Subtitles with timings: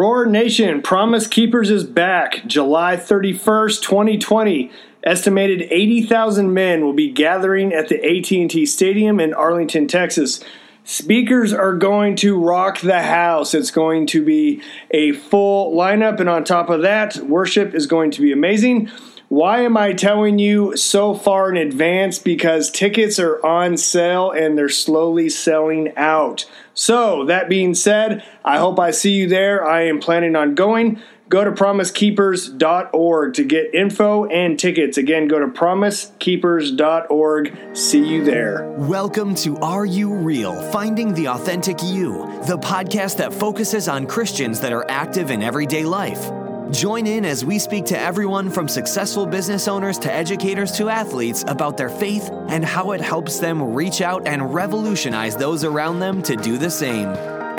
[0.00, 4.72] Roar Nation, Promise Keepers is back July 31st, 2020.
[5.04, 10.42] Estimated 80,000 men will be gathering at the AT&T Stadium in Arlington, Texas.
[10.84, 13.52] Speakers are going to rock the house.
[13.52, 18.10] It's going to be a full lineup and on top of that, worship is going
[18.12, 18.90] to be amazing.
[19.30, 22.18] Why am I telling you so far in advance?
[22.18, 26.50] Because tickets are on sale and they're slowly selling out.
[26.74, 29.64] So, that being said, I hope I see you there.
[29.64, 31.00] I am planning on going.
[31.28, 34.98] Go to promisekeepers.org to get info and tickets.
[34.98, 37.76] Again, go to promisekeepers.org.
[37.76, 38.68] See you there.
[38.78, 40.60] Welcome to Are You Real?
[40.72, 45.84] Finding the Authentic You, the podcast that focuses on Christians that are active in everyday
[45.84, 46.32] life.
[46.70, 51.44] Join in as we speak to everyone from successful business owners to educators to athletes
[51.48, 56.22] about their faith and how it helps them reach out and revolutionize those around them
[56.22, 57.08] to do the same.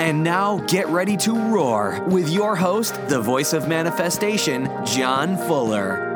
[0.00, 6.14] And now get ready to roar with your host, the voice of manifestation, John Fuller.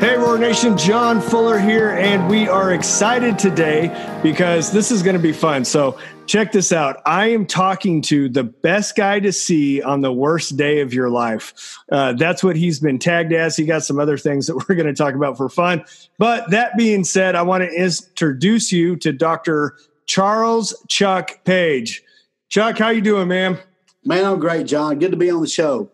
[0.00, 5.16] Hey, Roar Nation, John Fuller here, and we are excited today because this is going
[5.16, 5.66] to be fun.
[5.66, 5.98] So,
[6.28, 7.00] check this out.
[7.06, 11.08] I am talking to the best guy to see on the worst day of your
[11.10, 11.78] life.
[11.90, 13.56] Uh, that's what he's been tagged as.
[13.56, 15.84] He got some other things that we're going to talk about for fun.
[16.18, 19.76] But that being said, I want to introduce you to Dr.
[20.06, 22.04] Charles Chuck Page.
[22.48, 23.58] Chuck, how you doing, man?
[24.04, 24.98] Man, I'm great, John.
[24.98, 25.90] Good to be on the show.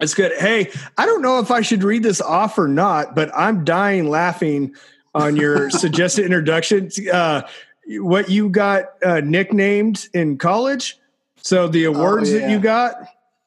[0.00, 0.32] It's good.
[0.38, 4.10] Hey, I don't know if I should read this off or not, but I'm dying
[4.10, 4.74] laughing
[5.14, 6.90] on your suggested introduction.
[7.10, 7.42] Uh,
[7.88, 10.98] what you got uh, nicknamed in college?
[11.36, 12.40] So the awards oh, yeah.
[12.40, 12.94] that you got?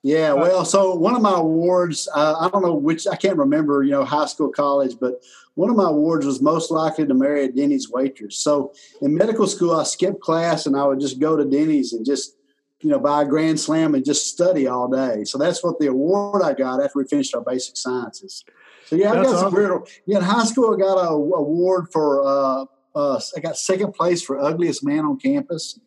[0.01, 3.83] Yeah, well, so one of my awards, uh, I don't know which, I can't remember,
[3.83, 5.21] you know, high school, college, but
[5.55, 8.37] one of my awards was most likely to marry a Denny's waitress.
[8.37, 12.05] So in medical school, I skipped class and I would just go to Denny's and
[12.05, 12.37] just
[12.81, 15.23] you know, buy a grand slam and just study all day.
[15.25, 18.45] So that's what the award I got after we finished our basic sciences.
[18.85, 19.81] So yeah, I got some weird.
[20.05, 22.25] Yeah, in high school, I got a award for.
[22.25, 22.65] Uh,
[22.99, 25.79] uh, I got second place for ugliest man on campus.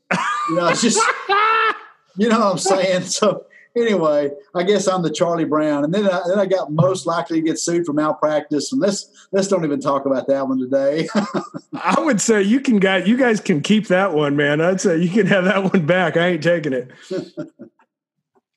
[0.49, 1.01] You know, it's just.
[2.17, 3.03] you know what I'm saying?
[3.03, 3.47] So
[3.77, 7.41] anyway, I guess I'm the Charlie Brown, and then I, then I got most likely
[7.41, 8.73] to get sued for malpractice.
[8.73, 11.09] And let's let's don't even talk about that one today.
[11.75, 14.61] I would say you can guys you guys can keep that one, man.
[14.61, 16.17] I'd say you can have that one back.
[16.17, 16.91] I ain't taking it.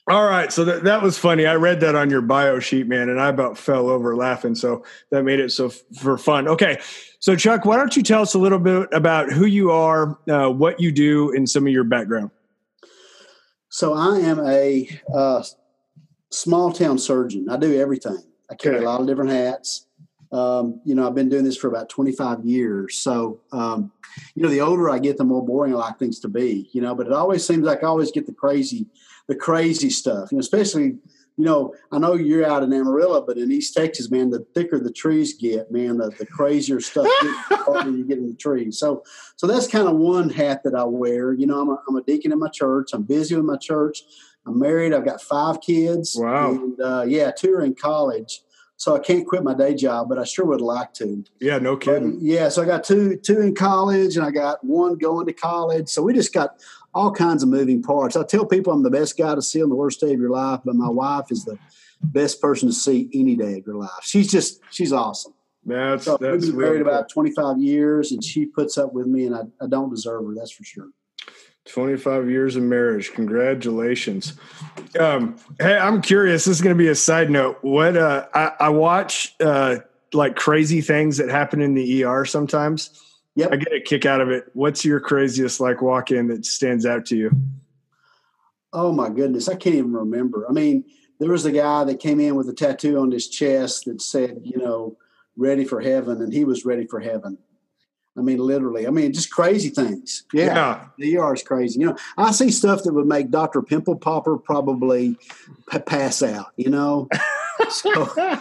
[0.08, 1.48] All right, so that, that was funny.
[1.48, 4.54] I read that on your bio sheet, man, and I about fell over laughing.
[4.54, 6.48] So that made it so f- for fun.
[6.48, 6.80] Okay,
[7.26, 10.48] so Chuck, why don't you tell us a little bit about who you are, uh,
[10.48, 12.30] what you do, and some of your background?
[13.68, 15.42] So I am a uh,
[16.30, 17.50] small town surgeon.
[17.50, 18.22] I do everything.
[18.52, 18.86] I carry okay.
[18.86, 19.88] a lot of different hats.
[20.32, 22.96] Um, you know, I've been doing this for about 25 years.
[23.00, 23.92] So, um,
[24.36, 26.82] you know, the older I get, the more boring I like things to be, you
[26.82, 28.86] know, but it always seems like I always get the crazy,
[29.28, 31.00] the crazy stuff, you know, especially
[31.38, 34.80] you know, I know you're out in Amarillo, but in East Texas, man, the thicker
[34.80, 38.80] the trees get, man, the, the crazier stuff the harder you get in the trees.
[38.80, 39.04] So,
[39.36, 41.34] so that's kind of one hat that I wear.
[41.34, 42.92] You know, I'm a, I'm a deacon in my church.
[42.94, 44.04] I'm busy with my church.
[44.46, 44.94] I'm married.
[44.94, 46.16] I've got five kids.
[46.18, 46.52] Wow.
[46.52, 48.42] And uh, yeah, two are in college.
[48.78, 51.24] So I can't quit my day job, but I sure would like to.
[51.40, 52.16] Yeah, no kidding.
[52.16, 55.34] But, yeah, so I got two two in college, and I got one going to
[55.34, 55.88] college.
[55.88, 56.62] So we just got
[56.96, 58.16] all kinds of moving parts.
[58.16, 60.30] I tell people I'm the best guy to see on the worst day of your
[60.30, 61.60] life, but my wife is the
[62.02, 63.92] best person to see any day of your life.
[64.02, 65.34] She's just she's awesome.
[65.66, 69.26] That's so that's we've been married about 25 years, and she puts up with me,
[69.26, 70.34] and I, I don't deserve her.
[70.34, 70.90] That's for sure.
[71.66, 73.12] 25 years of marriage.
[73.14, 74.34] Congratulations.
[75.00, 76.46] Um, hey, I'm curious.
[76.46, 77.58] This is going to be a side note.
[77.62, 79.78] What uh, I, I watch uh,
[80.14, 83.02] like crazy things that happen in the ER sometimes
[83.36, 83.52] Yep.
[83.52, 84.46] I get a kick out of it.
[84.54, 87.32] What's your craziest like walk in that stands out to you?
[88.72, 89.50] Oh my goodness.
[89.50, 90.46] I can't even remember.
[90.50, 90.86] I mean,
[91.20, 94.42] there was a guy that came in with a tattoo on his chest that said,
[94.44, 94.98] you know,
[95.38, 97.38] ready for heaven, and he was ready for heaven.
[98.18, 98.88] I mean, literally.
[98.88, 100.24] I mean, just crazy things.
[100.34, 100.86] Yeah, yeah.
[100.98, 101.82] the ER is crazy.
[101.82, 105.18] You know, I see stuff that would make Doctor Pimple Popper probably
[105.70, 106.54] p- pass out.
[106.56, 107.10] You know,
[107.70, 108.10] so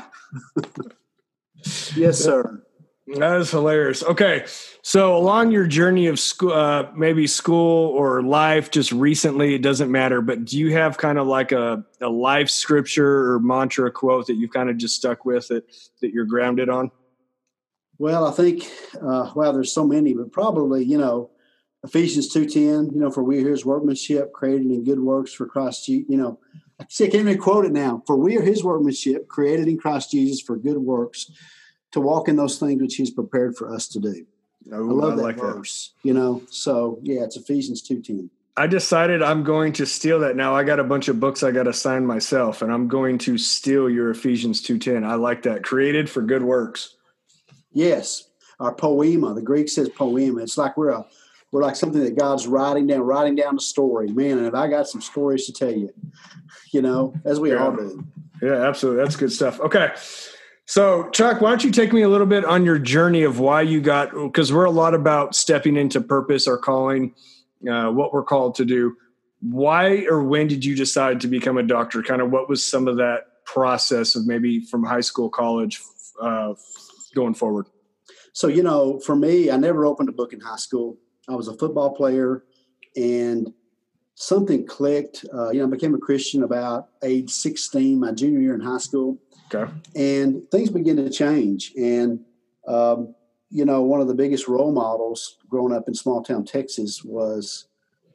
[1.97, 2.63] yes, sir.
[3.07, 4.03] That is hilarious.
[4.03, 4.47] Okay,
[4.81, 9.91] so along your journey of school, uh, maybe school or life, just recently, it doesn't
[9.91, 10.23] matter.
[10.23, 14.37] But do you have kind of like a, a life scripture or mantra quote that
[14.37, 15.65] you've kind of just stuck with that
[16.01, 16.91] that you're grounded on?
[17.99, 18.71] Well, I think
[19.03, 21.31] uh, well, there's so many, but probably you know
[21.85, 22.91] Ephesians two ten.
[22.91, 25.87] You know, for we are His workmanship, created in good works for Christ.
[25.89, 26.41] You know,
[26.81, 28.03] I can't even quote it now.
[28.07, 31.31] For we are His workmanship, created in Christ Jesus for good works
[31.95, 34.27] to walk in those things which he's prepared for us to do.
[34.73, 35.93] Oh, I love I that like verse.
[36.03, 36.09] That.
[36.09, 38.31] You know, so yeah, it's Ephesians two ten.
[38.57, 40.35] I decided I'm going to steal that.
[40.35, 43.19] Now I got a bunch of books I got to sign myself, and I'm going
[43.19, 45.05] to steal your Ephesians two ten.
[45.05, 45.63] I like that.
[45.63, 46.97] Created for good works.
[47.73, 49.35] Yes, our poema.
[49.35, 50.43] The Greek says poema.
[50.43, 51.07] It's like we're a
[51.53, 54.09] we're like something that God's writing down, writing down the story.
[54.09, 55.95] Man, and I got some stories to tell you,
[56.73, 57.65] you know, as we yeah.
[57.65, 58.05] all do.
[58.43, 59.05] Yeah, absolutely.
[59.05, 59.61] That's good stuff.
[59.61, 59.93] Okay.
[60.67, 63.63] So, Chuck, why don't you take me a little bit on your journey of why
[63.63, 67.15] you got, because we're a lot about stepping into purpose or calling,
[67.71, 68.97] uh, what we're called to do.
[69.41, 72.03] Why or when did you decide to become a doctor?
[72.03, 75.83] Kind of what was some of that process of maybe from high school, college,
[76.21, 76.55] uh,
[77.15, 77.67] going forward?
[78.33, 80.97] So, you know, for me, I never opened a book in high school.
[81.29, 82.43] I was a football player
[82.97, 83.53] and
[84.15, 85.27] something clicked.
[85.33, 88.79] Uh, you know, I became a Christian about age 16, my junior year in high
[88.79, 89.19] school.
[89.53, 89.71] Okay.
[89.95, 91.73] And things begin to change.
[91.77, 92.21] And,
[92.67, 93.15] um,
[93.51, 97.67] you know, one of the biggest role models growing up in small town Texas was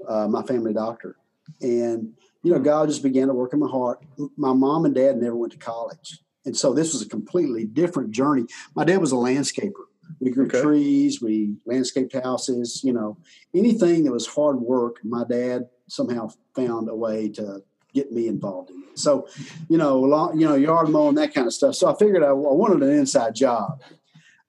[0.07, 1.15] uh, my family doctor.
[1.61, 4.03] And, you know, God just began to work in my heart.
[4.37, 6.19] My mom and dad never went to college.
[6.45, 8.45] And so this was a completely different journey.
[8.75, 9.85] My dad was a landscaper.
[10.19, 10.61] We grew okay.
[10.61, 13.17] trees, we landscaped houses, you know,
[13.53, 17.61] anything that was hard work, my dad somehow found a way to
[17.94, 19.00] get me involved in it.
[19.00, 19.27] So,
[19.69, 21.75] you know, long, you know, yard mowing, that kind of stuff.
[21.75, 23.81] So I figured I, I wanted an inside job.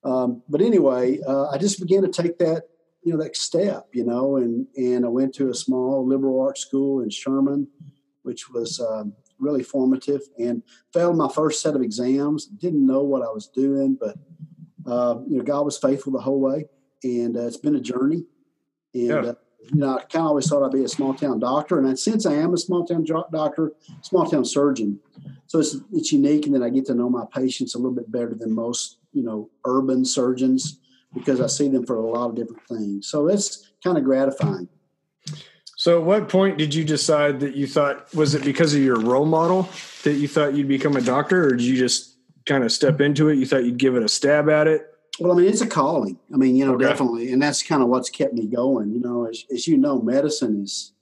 [0.04, 2.64] Um, but anyway, uh, I just began to take that,
[3.02, 6.60] you know, that step, you know, and, and I went to a small liberal arts
[6.60, 7.68] school in Sherman,
[8.22, 12.46] which was um, really formative and failed my first set of exams.
[12.46, 14.16] Didn't know what I was doing, but,
[14.86, 16.66] uh, you know, God was faithful the whole way.
[17.02, 18.24] And uh, it's been a journey.
[18.94, 19.34] And, yeah uh,
[19.72, 22.26] you know, I kind of always thought I'd be a small town doctor, and since
[22.26, 23.72] I am a small town doctor,
[24.02, 24.98] small town surgeon,
[25.46, 28.10] so it's it's unique, and then I get to know my patients a little bit
[28.10, 30.78] better than most, you know, urban surgeons
[31.14, 33.08] because I see them for a lot of different things.
[33.08, 34.68] So it's kind of gratifying.
[35.76, 39.00] So, at what point did you decide that you thought was it because of your
[39.00, 39.68] role model
[40.04, 42.16] that you thought you'd become a doctor, or did you just
[42.46, 43.36] kind of step into it?
[43.36, 44.89] You thought you'd give it a stab at it?
[45.20, 46.18] Well, I mean, it's a calling.
[46.32, 46.84] I mean, you know, okay.
[46.84, 48.90] definitely, and that's kind of what's kept me going.
[48.90, 50.92] You know, as, as you know, medicine is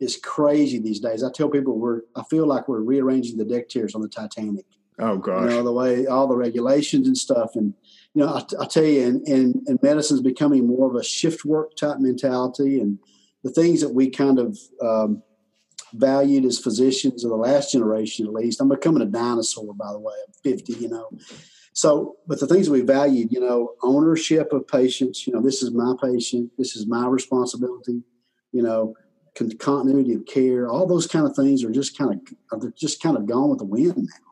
[0.00, 1.24] is crazy these days.
[1.24, 4.64] I tell people we're I feel like we're rearranging the deck chairs on the Titanic.
[5.00, 7.74] Oh gosh, you know the way all the regulations and stuff, and
[8.14, 11.44] you know, I, I tell you, and, and and medicine's becoming more of a shift
[11.44, 12.98] work type mentality, and
[13.42, 15.22] the things that we kind of um,
[15.94, 18.60] valued as physicians of the last generation, at least.
[18.60, 20.14] I'm becoming a dinosaur, by the way.
[20.26, 21.10] I'm 50, you know.
[21.72, 25.70] So, but the things we valued, you know, ownership of patients, you know, this is
[25.72, 28.02] my patient, this is my responsibility,
[28.52, 28.94] you know,
[29.36, 32.20] con- continuity of care, all those kind of things are just kind
[32.50, 34.28] of, they're just kind of gone with the wind now.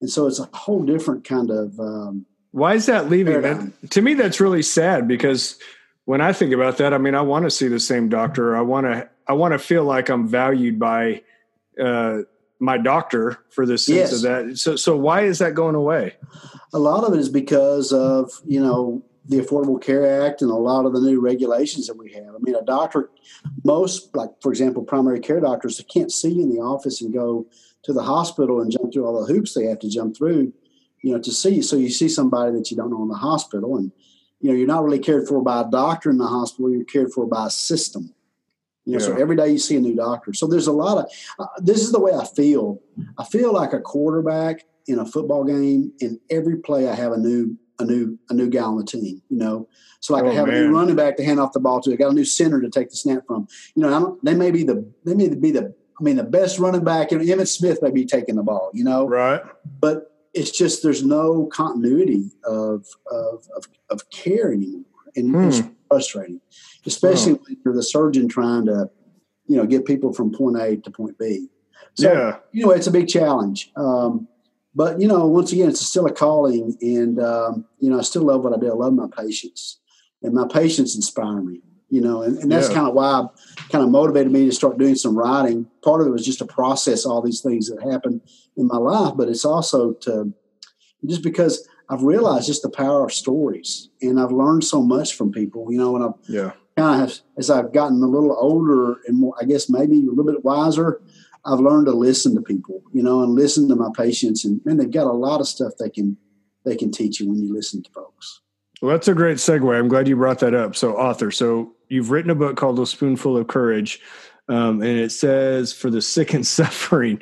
[0.00, 1.78] And so it's a whole different kind of.
[1.78, 3.42] Um, Why is that leaving?
[3.42, 5.58] That, to me, that's really sad because
[6.06, 8.56] when I think about that, I mean, I want to see the same doctor.
[8.56, 11.22] I want to, I want to feel like I'm valued by,
[11.80, 12.20] uh,
[12.60, 14.12] my doctor for the sense yes.
[14.12, 14.58] of that.
[14.58, 16.14] So, so why is that going away?
[16.72, 20.54] A lot of it is because of you know the Affordable Care Act and a
[20.54, 22.34] lot of the new regulations that we have.
[22.34, 23.10] I mean, a doctor,
[23.64, 27.12] most like for example, primary care doctors, they can't see you in the office and
[27.12, 27.46] go
[27.82, 30.52] to the hospital and jump through all the hoops they have to jump through,
[31.02, 31.62] you know, to see you.
[31.62, 33.90] So you see somebody that you don't know in the hospital, and
[34.40, 36.70] you know you're not really cared for by a doctor in the hospital.
[36.70, 38.14] You're cared for by a system.
[38.84, 39.06] You know, yeah.
[39.06, 40.32] so every day you see a new doctor.
[40.32, 41.06] So there's a lot of.
[41.38, 42.80] Uh, this is the way I feel.
[43.18, 45.92] I feel like a quarterback in a football game.
[46.00, 49.22] In every play, I have a new a new a new guy on the team.
[49.28, 49.68] You know,
[50.00, 50.56] so like oh, I have man.
[50.56, 51.92] a new running back to hand off the ball to.
[51.92, 53.48] I got a new center to take the snap from.
[53.74, 56.58] You know, I they may be the they may be the I mean the best
[56.58, 57.12] running back.
[57.12, 58.70] And Emmitt Smith may be taking the ball.
[58.72, 59.42] You know, right?
[59.80, 64.84] But it's just there's no continuity of of of, of care anymore,
[65.16, 65.48] and hmm.
[65.48, 66.40] it's frustrating
[66.86, 68.90] especially when you're the surgeon trying to,
[69.46, 71.48] you know, get people from point A to point B.
[71.94, 72.36] So, yeah.
[72.52, 73.72] you know, it's a big challenge.
[73.76, 74.28] Um,
[74.74, 76.76] but, you know, once again, it's still a calling.
[76.80, 78.70] And, um, you know, I still love what I do.
[78.70, 79.78] I love my patients.
[80.22, 82.74] And my patients inspire me, you know, and, and that's yeah.
[82.74, 83.26] kind of why
[83.70, 85.66] kind of motivated me to start doing some writing.
[85.82, 88.20] Part of it was just to process all these things that happened
[88.56, 90.32] in my life, but it's also to
[91.06, 95.32] just because I've realized just the power of stories and I've learned so much from
[95.32, 99.18] people, you know, and I've yeah kind of as I've gotten a little older and
[99.18, 101.00] more, I guess maybe a little bit wiser,
[101.44, 104.44] I've learned to listen to people, you know, and listen to my patients.
[104.44, 106.16] And man, they've got a lot of stuff they can
[106.64, 108.40] they can teach you when you listen to folks.
[108.82, 109.78] Well, that's a great segue.
[109.78, 110.74] I'm glad you brought that up.
[110.76, 114.00] So, author, so you've written a book called A Spoonful of Courage,
[114.48, 117.20] um, and it says for the sick and suffering.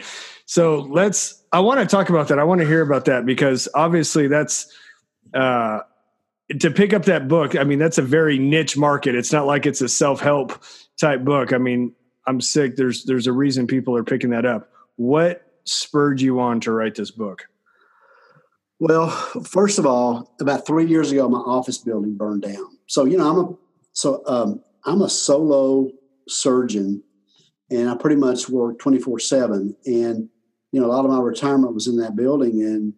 [0.48, 1.44] So let's.
[1.52, 2.38] I want to talk about that.
[2.38, 4.74] I want to hear about that because obviously that's.
[5.34, 5.80] Uh,
[6.60, 9.14] to pick up that book, I mean, that's a very niche market.
[9.14, 10.64] It's not like it's a self help
[10.98, 11.52] type book.
[11.52, 11.94] I mean,
[12.26, 12.76] I'm sick.
[12.76, 14.70] There's there's a reason people are picking that up.
[14.96, 17.44] What spurred you on to write this book?
[18.80, 19.10] Well,
[19.44, 22.78] first of all, about three years ago, my office building burned down.
[22.86, 23.56] So you know, I'm a
[23.92, 25.90] so um, I'm a solo
[26.26, 27.02] surgeon,
[27.70, 29.76] and I pretty much work 24 seven.
[29.84, 30.30] And
[30.72, 32.94] you know, a lot of my retirement was in that building, and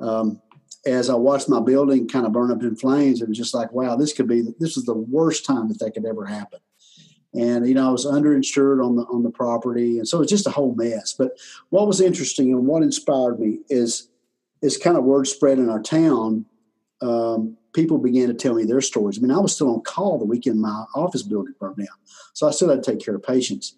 [0.00, 0.40] um,
[0.86, 3.72] as I watched my building kind of burn up in flames, it was just like,
[3.72, 6.58] wow, this could be this is the worst time that that could ever happen.
[7.34, 10.46] And you know, I was underinsured on the on the property, and so it's just
[10.46, 11.14] a whole mess.
[11.16, 11.38] But
[11.70, 14.08] what was interesting and what inspired me is
[14.60, 16.44] is kind of word spread in our town.
[17.00, 19.18] Um, people began to tell me their stories.
[19.18, 21.86] I mean, I was still on call the weekend my office building burned down,
[22.34, 23.76] so I had to take care of patients.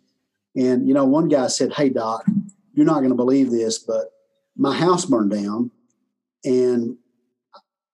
[0.56, 2.26] And you know, one guy said, "Hey, doc,
[2.74, 4.10] you're not going to believe this, but
[4.56, 5.70] my house burned down."
[6.44, 6.96] and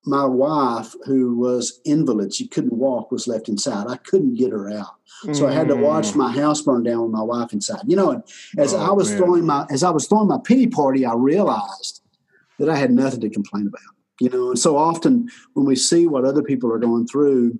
[0.05, 3.85] my wife, who was invalid, she couldn't walk, was left inside.
[3.87, 4.95] I couldn't get her out,
[5.31, 6.15] so I had to watch mm.
[6.15, 7.81] my house burn down with my wife inside.
[7.85, 8.23] You know, and
[8.57, 9.17] as oh, I was man.
[9.17, 12.01] throwing my as I was throwing my pity party, I realized
[12.57, 13.81] that I had nothing to complain about.
[14.19, 17.59] You know, and so often when we see what other people are going through,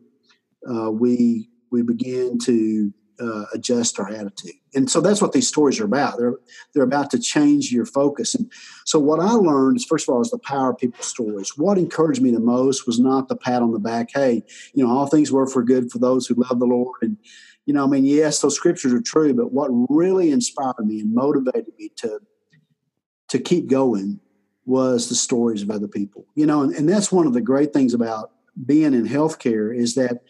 [0.67, 4.55] uh, we we begin to uh, adjust our attitude.
[4.73, 6.17] And so that's what these stories are about.
[6.17, 6.35] They're
[6.73, 8.33] they're about to change your focus.
[8.33, 8.51] And
[8.85, 11.57] so what I learned is first of all is the power of people's stories.
[11.57, 14.09] What encouraged me the most was not the pat on the back.
[14.13, 16.95] Hey, you know, all things work for good for those who love the Lord.
[17.01, 17.17] And
[17.65, 21.13] you know, I mean, yes, those scriptures are true, but what really inspired me and
[21.13, 22.19] motivated me to
[23.29, 24.19] to keep going
[24.65, 26.25] was the stories of other people.
[26.35, 28.31] You know, and, and that's one of the great things about
[28.65, 30.21] being in healthcare is that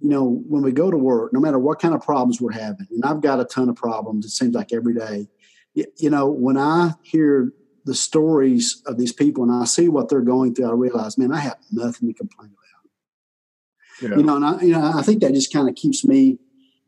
[0.00, 2.86] you know, when we go to work, no matter what kind of problems we're having,
[2.90, 5.28] and I've got a ton of problems, it seems like every day,
[5.74, 7.52] you know, when I hear
[7.84, 11.32] the stories of these people and I see what they're going through, I realize, man,
[11.32, 14.10] I have nothing to complain about.
[14.10, 14.16] Yeah.
[14.18, 16.38] You know, and I, you know, I think that just kind of keeps me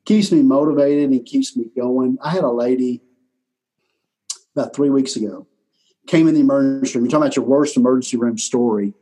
[0.04, 2.16] keeps me motivated and keeps me going.
[2.22, 3.02] I had a lady
[4.56, 5.46] about three weeks ago
[6.08, 7.04] came in the emergency room.
[7.04, 8.94] You're talking about your worst emergency room story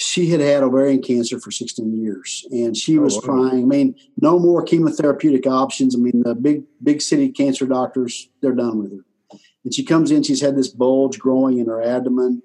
[0.00, 3.20] she had had ovarian cancer for 16 years and she oh, was wow.
[3.22, 5.96] trying i mean no more chemotherapeutic options.
[5.96, 9.38] I mean the big big city cancer doctors they're done with her.
[9.64, 12.42] And she comes in she's had this bulge growing in her abdomen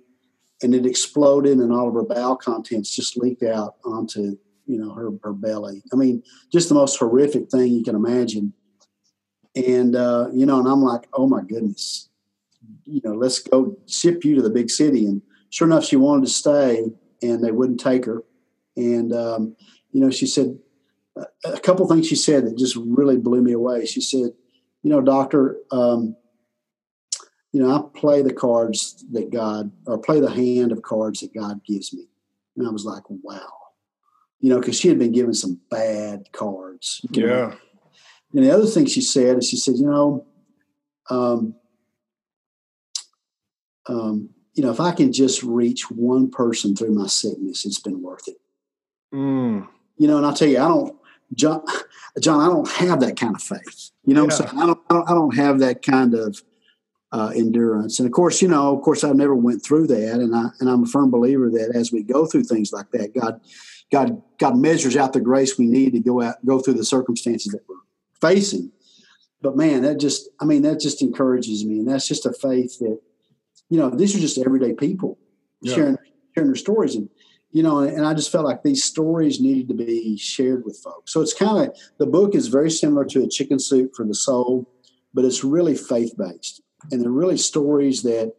[0.63, 4.91] and it exploded and all of her bowel contents just leaked out onto you know
[4.95, 5.83] her, her belly.
[5.93, 8.53] I mean just the most horrific thing you can imagine.
[9.55, 12.09] And uh, you know and i'm like oh my goodness.
[12.85, 15.05] You know let's go ship you to the big city.
[15.05, 16.85] And sure enough she wanted to stay
[17.23, 18.23] and they wouldn't take her.
[18.75, 19.55] And um,
[19.91, 20.59] you know, she said
[21.45, 23.85] a couple things she said that just really blew me away.
[23.85, 24.31] She said,
[24.83, 26.15] "You know, doctor, um,
[27.51, 31.33] you know, I play the cards that God, or play the hand of cards that
[31.33, 32.05] God gives me."
[32.57, 33.49] And I was like, "Wow."
[34.39, 37.01] You know, because she had been given some bad cards.
[37.11, 37.25] Yeah.
[37.25, 37.53] Know?
[38.33, 40.25] And the other thing she said is she said, you know,
[41.09, 41.55] um,
[43.87, 48.01] um, you know, if I can just reach one person through my sickness, it's been
[48.01, 48.37] worth it.
[49.13, 49.67] Mm.
[49.97, 50.95] You know, and I'll tell you, I don't,
[51.33, 51.63] John,
[52.19, 53.91] John, I don't have that kind of faith.
[54.05, 54.25] You know, yeah.
[54.25, 54.61] I'm saying?
[54.61, 56.41] I don't, I don't, I don't have that kind of
[57.11, 57.99] uh, endurance.
[57.99, 60.69] And of course, you know, of course, I've never went through that, and I and
[60.69, 63.39] I'm a firm believer that as we go through things like that, God,
[63.91, 67.51] God, God measures out the grace we need to go out, go through the circumstances
[67.51, 67.75] that we're
[68.19, 68.71] facing.
[69.41, 72.79] But man, that just, I mean, that just encourages me, and that's just a faith
[72.79, 72.99] that
[73.69, 75.17] you know, these are just everyday people
[75.61, 75.75] yeah.
[75.75, 75.97] sharing
[76.35, 77.09] sharing their stories, and
[77.51, 81.13] you know, and I just felt like these stories needed to be shared with folks.
[81.13, 84.15] So it's kind of the book is very similar to a chicken soup for the
[84.15, 84.69] soul,
[85.13, 88.33] but it's really faith based, and they're really stories that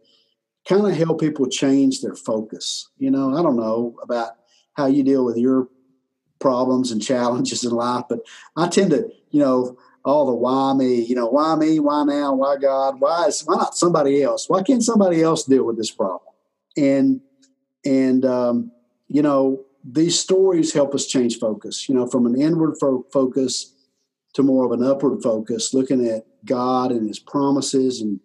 [0.69, 2.88] kind of help people change their focus.
[2.99, 4.33] You know, I don't know about
[4.75, 5.69] how you deal with your
[6.40, 8.21] problems and challenges in life, but
[8.57, 12.34] I tend to, you know, all the why me, you know, why me, why now,
[12.34, 14.49] why God, why is why not somebody else?
[14.49, 16.34] Why can't somebody else deal with this problem?
[16.76, 17.20] And
[17.84, 18.73] and um,
[19.08, 21.88] you know, these stories help us change focus.
[21.88, 23.75] You know, from an inward fo- focus
[24.34, 28.20] to more of an upward focus, looking at God and His promises, and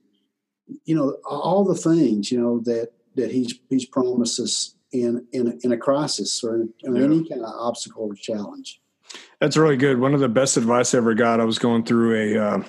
[0.84, 5.48] you know, all the things you know that that He's He's promised us in in
[5.48, 7.04] a, in a crisis or in, in yeah.
[7.04, 8.82] any kind of obstacle or challenge.
[9.40, 10.00] That's really good.
[10.00, 11.40] One of the best advice I ever got.
[11.40, 12.64] I was going through a uh,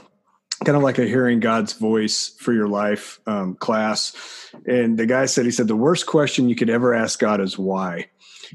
[0.64, 4.14] kind of like a hearing God's voice for your life um, class,
[4.66, 7.58] and the guy said, he said the worst question you could ever ask God is
[7.58, 8.06] why.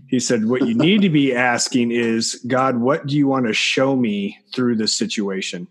[0.07, 3.53] He said, what you need to be asking is, God, what do you want to
[3.53, 5.67] show me through this situation?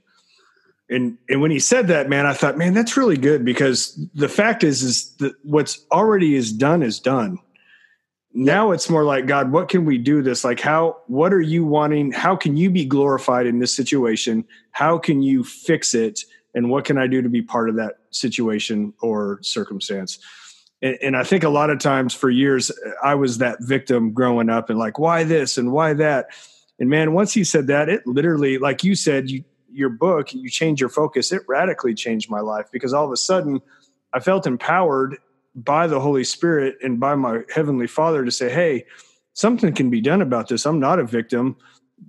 [0.91, 4.29] And and when he said that, man, I thought, man, that's really good because the
[4.29, 7.39] fact is, is that what's already is done is done
[8.35, 10.45] now it's more like god what can we do this?
[10.45, 12.11] Like how what are you wanting?
[12.11, 14.45] How can you be glorified in this situation?
[14.73, 16.21] How can you fix it?
[16.53, 20.19] And what can i do to be part of that situation or circumstance?
[20.83, 22.73] And, and i think a lot of times for years
[23.03, 26.26] i was that victim growing up and like why this and why that?
[26.81, 30.50] And man once he said that it literally like you said you your book you
[30.50, 31.31] change your focus.
[31.31, 33.61] It radically changed my life because all of a sudden
[34.12, 35.19] i felt empowered
[35.55, 38.87] by the Holy Spirit and by my Heavenly Father to say, hey,
[39.35, 40.67] something can be done about this.
[40.67, 41.57] I'm not a victim.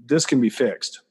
[0.05, 1.01] This can be fixed.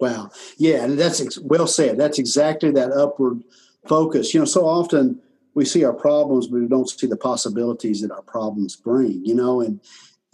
[0.00, 0.30] Wow.
[0.58, 0.84] Yeah.
[0.84, 1.98] And that's ex- well said.
[1.98, 3.42] That's exactly that upward
[3.86, 4.34] focus.
[4.34, 5.20] You know, so often
[5.54, 9.34] we see our problems, but we don't see the possibilities that our problems bring, you
[9.34, 9.80] know, and,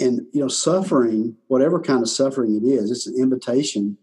[0.01, 3.97] and, you know, suffering, whatever kind of suffering it is, it's an invitation,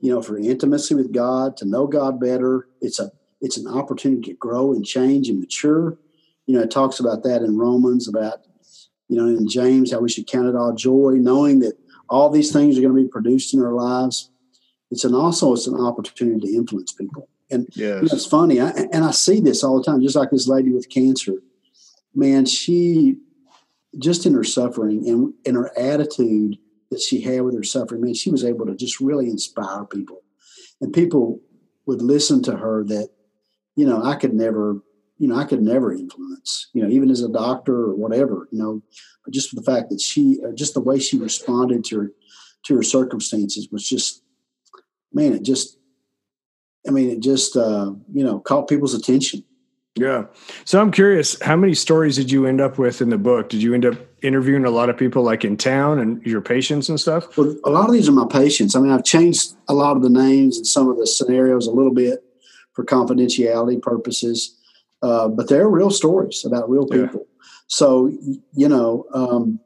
[0.00, 2.68] you know, for intimacy with God, to know God better.
[2.82, 3.10] It's a,
[3.40, 5.96] it's an opportunity to grow and change and mature
[6.50, 8.40] you know, it talks about that in Romans, about,
[9.06, 11.74] you know, in James, how we should count it all joy, knowing that
[12.08, 14.32] all these things are going to be produced in our lives.
[14.90, 17.28] It's an also it's an opportunity to influence people.
[17.52, 17.76] And yes.
[17.76, 20.48] you know, it's funny, I, and I see this all the time, just like this
[20.48, 21.34] lady with cancer.
[22.16, 23.18] Man, she
[23.96, 26.58] just in her suffering and in her attitude
[26.90, 30.24] that she had with her suffering, man, she was able to just really inspire people.
[30.80, 31.40] And people
[31.86, 33.10] would listen to her that,
[33.76, 34.82] you know, I could never
[35.20, 38.58] you know, I could never influence, you know, even as a doctor or whatever, you
[38.58, 38.82] know,
[39.22, 42.12] but just the fact that she, uh, just the way she responded to her,
[42.64, 44.22] to her circumstances was just,
[45.12, 45.76] man, it just,
[46.88, 49.44] I mean, it just, uh, you know, caught people's attention.
[49.94, 50.24] Yeah.
[50.64, 53.50] So I'm curious, how many stories did you end up with in the book?
[53.50, 56.88] Did you end up interviewing a lot of people like in town and your patients
[56.88, 57.36] and stuff?
[57.36, 58.74] Well, a lot of these are my patients.
[58.74, 61.72] I mean, I've changed a lot of the names and some of the scenarios a
[61.72, 62.24] little bit
[62.72, 64.56] for confidentiality purposes.
[65.02, 67.26] Uh, but they're real stories about real people.
[67.26, 67.44] Yeah.
[67.68, 68.12] So
[68.54, 69.60] you know, um,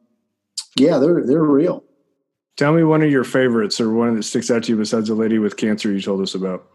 [0.76, 1.84] yeah, they're they're real.
[2.56, 5.14] Tell me one of your favorites, or one that sticks out to you besides the
[5.14, 6.68] lady with cancer you told us about.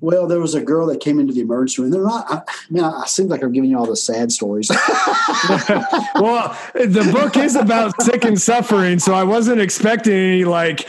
[0.00, 1.90] Well, there was a girl that came into the emergency room.
[1.90, 2.26] They're not.
[2.30, 4.70] I, mean, I, I seem like I'm giving you all the sad stories.
[6.14, 10.88] well, the book is about sick and suffering, so I wasn't expecting any like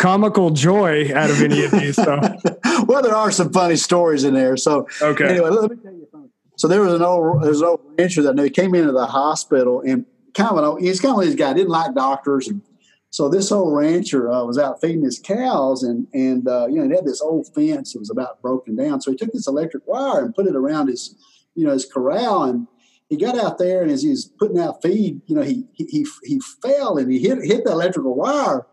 [0.00, 1.94] comical joy out of any of these.
[1.94, 2.18] So,
[2.86, 4.56] well, there are some funny stories in there.
[4.56, 5.28] So, okay.
[5.28, 6.30] Anyway, let me tell you something.
[6.56, 9.06] So there was an old there's an old rancher that knew he came into the
[9.06, 12.60] hospital and kind of an he's kind of these guy didn't like doctors and
[13.08, 16.88] so this old rancher uh, was out feeding his cows and and uh, you know
[16.88, 19.00] he had this old fence that was about broken down.
[19.00, 21.14] So he took this electric wire and put it around his
[21.54, 22.66] you know his corral and
[23.08, 26.06] he got out there and as he was putting out feed, you know, he he
[26.22, 28.66] he fell and he hit hit the electrical wire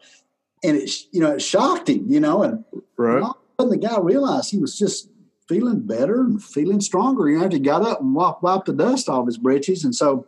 [0.63, 2.63] and it you know it shocked him, you know, and,
[2.97, 3.21] right.
[3.21, 5.09] all of a sudden the guy realized he was just
[5.47, 7.29] feeling better and feeling stronger.
[7.29, 10.27] You know, he got up and wiped, wiped the dust off his breeches, and so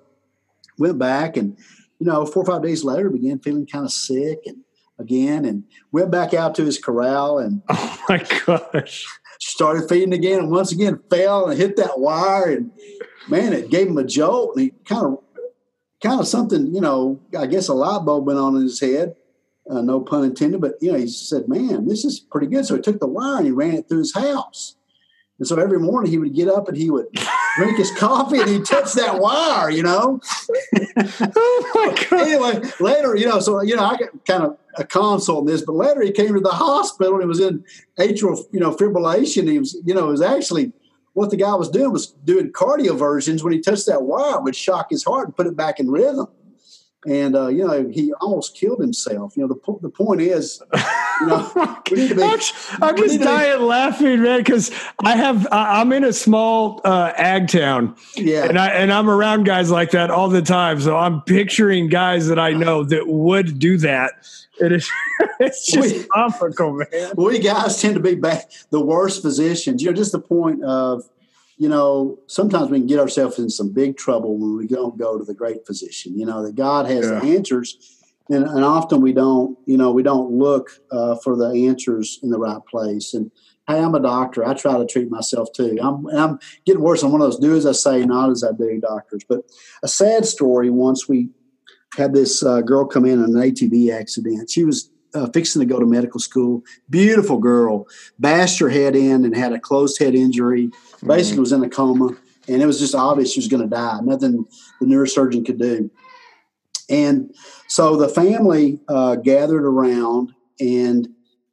[0.80, 1.58] went back and
[2.00, 4.58] you know four or five days later began feeling kind of sick and
[4.98, 9.06] again and went back out to his corral and oh my gosh
[9.40, 12.72] started feeding again and once again fell and hit that wire and
[13.28, 15.20] man it gave him a jolt and he kind of
[16.02, 19.16] kind of something you know i guess a light bulb went on in his head
[19.70, 20.62] uh, no pun intended.
[20.62, 23.38] But you know, he said, "Man, this is pretty good." So he took the wire
[23.38, 24.76] and he ran it through his house.
[25.38, 27.08] And so every morning he would get up and he would
[27.56, 30.20] drink his coffee and he'd touch that wire, you know.
[31.36, 32.28] oh my god!
[32.28, 35.62] Anyway, later, you know, so you know, I got kind of a consult in this,
[35.62, 37.64] but later he came to the hospital and he was in
[37.98, 39.50] atrial, you know, fibrillation.
[39.50, 40.74] He was, you know, it was actually
[41.14, 44.88] what the guy was doing was doing cardioversions when he touched that wire, would shock
[44.90, 46.28] his heart and put it back in rhythm
[47.08, 49.36] and uh, you know he almost killed himself.
[49.38, 50.62] You know the the point is,
[51.22, 51.52] you know,
[51.92, 52.24] we need to be.
[52.24, 54.72] I'm, just dying be, laughing, man, because
[55.04, 59.46] I have I'm in a small uh, ag town, yeah, and I and I'm around
[59.46, 60.82] guys like that all the time.
[60.82, 64.14] So I'm picturing guys that I know that would do that.
[64.60, 64.90] It is
[65.40, 67.14] it's just we, comical, man.
[67.16, 69.82] We guys tend to be back, the worst physicians.
[69.82, 71.04] You know, just the point of
[71.60, 75.18] you know, sometimes we can get ourselves in some big trouble when we don't go
[75.18, 76.18] to the great physician.
[76.18, 77.20] You know, that God has yeah.
[77.20, 77.78] the answers,
[78.30, 79.58] and, and, often we don't.
[79.66, 83.14] You know, we don't look uh, for the answers in the right place.
[83.14, 83.30] And
[83.68, 84.46] hey, I'm a doctor.
[84.46, 85.78] I try to treat myself too.
[85.82, 87.04] I'm I'm getting worse.
[87.04, 89.26] I'm one of those do as I say, not as I do doctors.
[89.28, 89.42] But
[89.84, 90.70] a sad story.
[90.70, 91.30] Once we
[91.98, 94.50] had this uh, girl come in on an ATV accident.
[94.50, 96.64] She was uh, fixing to go to medical school.
[96.90, 97.88] Beautiful girl,
[98.20, 100.70] bashed her head in and had a closed head injury.
[101.06, 101.40] Basically, mm-hmm.
[101.42, 102.18] was in a coma,
[102.48, 104.00] and it was just obvious she was going to die.
[104.04, 104.46] Nothing
[104.80, 105.90] the neurosurgeon could do.
[106.90, 107.34] And
[107.68, 111.08] so the family uh, gathered around and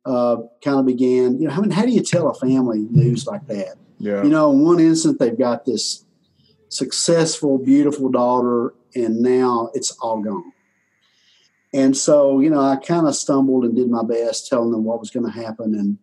[0.05, 1.41] uh, kind of began.
[1.41, 3.77] You know, I mean, how do you tell a family news like that?
[3.99, 4.23] Yeah.
[4.23, 6.05] You know, in one instant they've got this
[6.69, 10.53] successful, beautiful daughter, and now it's all gone.
[11.77, 14.99] And so, you know, I kind of stumbled and did my best telling them what
[14.99, 15.75] was going to happen.
[15.75, 15.99] And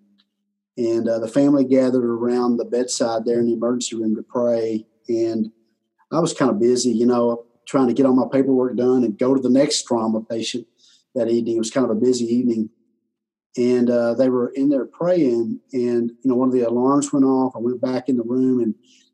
[0.77, 4.85] and uh, the family gathered around the bedside there in the emergency room to pray.
[5.09, 5.51] And
[6.11, 9.17] I was kind of busy, you know, trying to get all my paperwork done and
[9.17, 10.67] go to the next trauma patient
[11.15, 11.55] that evening.
[11.55, 12.69] It was kind of a busy evening.
[13.57, 17.25] And uh, they were in there praying, and you know, one of the alarms went
[17.25, 17.55] off.
[17.55, 18.73] I went back in the room, and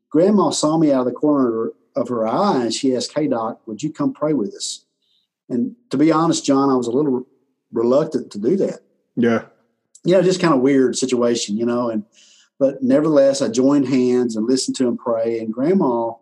[0.09, 3.59] Grandma saw me out of the corner of her eye, and she asked, "Hey, Doc,
[3.65, 4.85] would you come pray with us?"
[5.49, 7.25] And to be honest, John, I was a little
[7.71, 8.81] reluctant to do that.
[9.15, 9.45] Yeah,
[10.03, 11.89] you know, just kind of weird situation, you know.
[11.89, 12.05] And
[12.59, 15.39] but nevertheless, I joined hands and listened to him pray.
[15.39, 16.13] And Grandma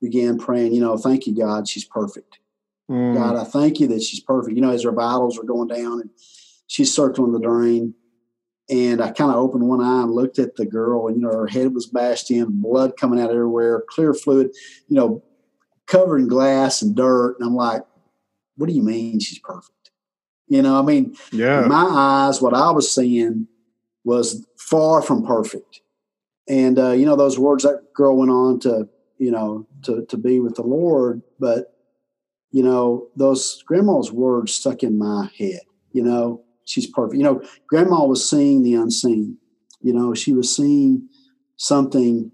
[0.00, 2.38] began praying, you know, thank you, God, she's perfect.
[2.90, 3.14] Mm.
[3.14, 4.56] God, I thank you that she's perfect.
[4.56, 6.10] You know, as her vitals were going down and
[6.66, 7.94] she's circling the drain.
[8.68, 11.32] And I kind of opened one eye and looked at the girl, and you know,
[11.32, 14.54] her head was bashed in, blood coming out everywhere, clear fluid,
[14.86, 15.24] you know,
[15.86, 17.34] covered in glass and dirt.
[17.40, 17.82] And I'm like,
[18.60, 19.90] what do you mean she's perfect?
[20.46, 21.62] You know, I mean, yeah.
[21.62, 23.46] my eyes, what I was seeing
[24.04, 25.80] was far from perfect.
[26.46, 30.16] And uh, you know, those words that girl went on to, you know, to to
[30.18, 31.74] be with the Lord, but
[32.50, 35.60] you know, those grandma's words stuck in my head.
[35.92, 37.16] You know, she's perfect.
[37.16, 39.38] You know, grandma was seeing the unseen.
[39.80, 41.08] You know, she was seeing
[41.56, 42.32] something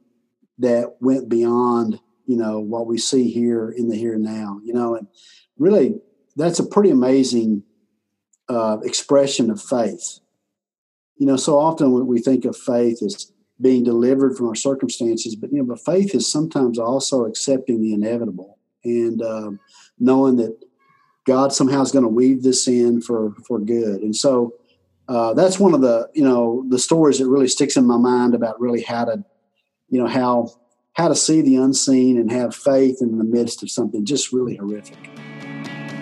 [0.58, 4.72] that went beyond, you know, what we see here in the here and now, you
[4.72, 5.06] know, and
[5.58, 6.00] really
[6.36, 7.62] that's a pretty amazing
[8.48, 10.20] uh, expression of faith.
[11.16, 15.50] You know, so often we think of faith as being delivered from our circumstances, but
[15.50, 19.60] you know, but faith is sometimes also accepting the inevitable and um,
[19.98, 20.56] knowing that
[21.24, 24.02] God somehow is going to weave this in for for good.
[24.02, 24.54] And so
[25.08, 28.34] uh, that's one of the you know the stories that really sticks in my mind
[28.34, 29.24] about really how to
[29.88, 30.50] you know how
[30.92, 34.56] how to see the unseen and have faith in the midst of something just really
[34.56, 34.96] horrific.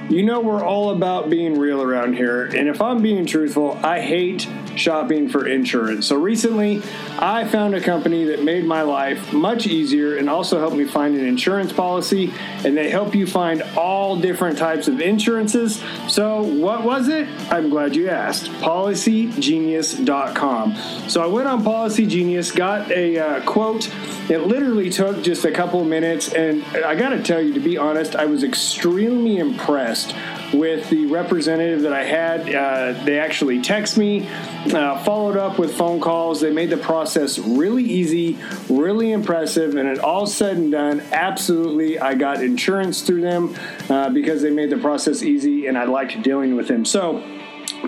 [0.08, 2.44] You know, we're all about being real around here.
[2.44, 6.06] And if I'm being truthful, I hate shopping for insurance.
[6.06, 6.82] So recently,
[7.18, 11.16] I found a company that made my life much easier and also helped me find
[11.16, 12.32] an insurance policy.
[12.64, 15.82] And they help you find all different types of insurances.
[16.08, 17.26] So, what was it?
[17.50, 18.50] I'm glad you asked.
[18.60, 20.76] PolicyGenius.com.
[21.08, 23.90] So, I went on Policy Genius, got a uh, quote.
[24.28, 26.32] It literally took just a couple minutes.
[26.32, 30.14] And I got to tell you, to be honest, I was extremely impressed impressed
[30.54, 32.54] with the representative that I had.
[32.54, 34.28] Uh, they actually text me,
[34.72, 36.40] uh, followed up with phone calls.
[36.40, 38.38] They made the process really easy,
[38.68, 43.54] really impressive, and it all said and done, absolutely, I got insurance through them
[43.88, 46.84] uh, because they made the process easy, and I liked dealing with them.
[46.84, 47.22] So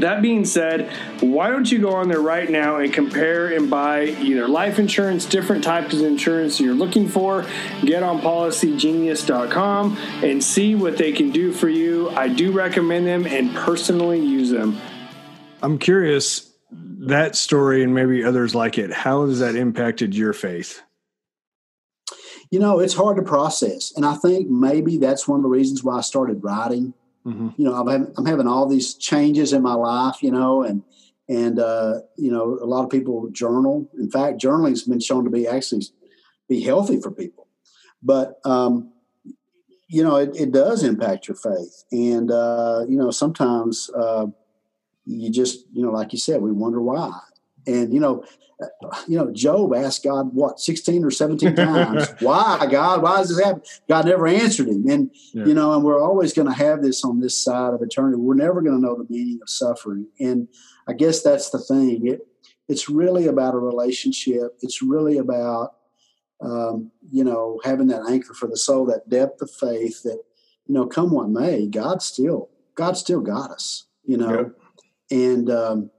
[0.00, 4.04] that being said, why don't you go on there right now and compare and buy
[4.04, 7.44] either life insurance, different types of insurance you're looking for?
[7.82, 12.10] Get on policygenius.com and see what they can do for you.
[12.10, 14.78] I do recommend them and personally use them.
[15.62, 18.92] I'm curious that story and maybe others like it.
[18.92, 20.82] How has that impacted your faith?
[22.50, 23.92] You know, it's hard to process.
[23.96, 26.94] And I think maybe that's one of the reasons why I started writing
[27.26, 27.48] Mm-hmm.
[27.56, 30.82] You know, I'm having, I'm having all these changes in my life, you know, and
[31.28, 33.90] and uh, you know, a lot of people journal.
[33.98, 35.82] In fact, journaling has been shown to be actually
[36.48, 37.48] be healthy for people.
[38.00, 38.92] But um,
[39.88, 44.26] you know, it, it does impact your faith, and uh, you know, sometimes uh,
[45.04, 47.18] you just, you know, like you said, we wonder why.
[47.66, 48.24] And you know,
[49.06, 53.02] you know, Job asked God what sixteen or seventeen times, "Why, God?
[53.02, 55.44] Why does this happen?" God never answered him, and yeah.
[55.44, 58.16] you know, and we're always going to have this on this side of eternity.
[58.18, 60.48] We're never going to know the meaning of suffering, and
[60.88, 62.06] I guess that's the thing.
[62.06, 62.26] It
[62.68, 64.56] it's really about a relationship.
[64.60, 65.74] It's really about
[66.40, 70.02] um, you know having that anchor for the soul, that depth of faith.
[70.02, 70.22] That
[70.66, 73.86] you know, come what may, God still God still got us.
[74.04, 74.52] You know,
[75.10, 75.90] and um,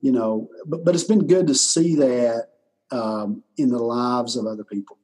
[0.00, 2.48] you know, but, but it's been good to see that
[2.90, 4.98] um, in the lives of other people.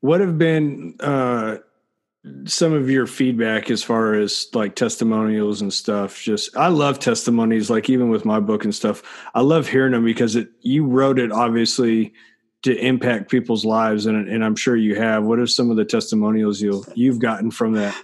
[0.00, 1.58] What have been uh,
[2.46, 6.20] some of your feedback as far as like testimonials and stuff?
[6.20, 9.02] Just I love testimonies, like even with my book and stuff.
[9.34, 12.14] I love hearing them because it you wrote it obviously
[12.62, 15.24] to impact people's lives, and and I'm sure you have.
[15.24, 17.94] What are some of the testimonials you you've gotten from that?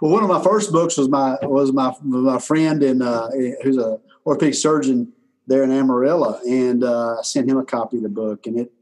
[0.00, 3.28] Well, one of my first books was my was my my friend and uh,
[3.62, 5.12] who's a orthopedic surgeon
[5.46, 8.72] there in Amarillo, and uh, I sent him a copy of the book, and it,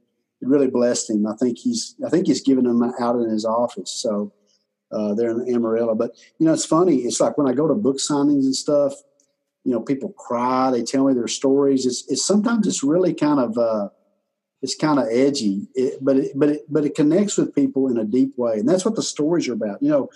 [0.40, 1.27] it really blessed him.
[1.27, 3.90] I think he's I think he's given them out in his office.
[3.90, 4.33] So
[4.90, 6.98] uh, there in Amarillo, but you know it's funny.
[6.98, 8.94] It's like when I go to book signings and stuff,
[9.64, 10.70] you know, people cry.
[10.70, 11.87] They tell me their stories.
[11.87, 13.88] It's it's sometimes it's really kind of uh,
[14.62, 17.98] it's kind of edgy, it, but it, but it, but it connects with people in
[17.98, 19.83] a deep way, and that's what the stories are about.
[19.83, 20.11] You know,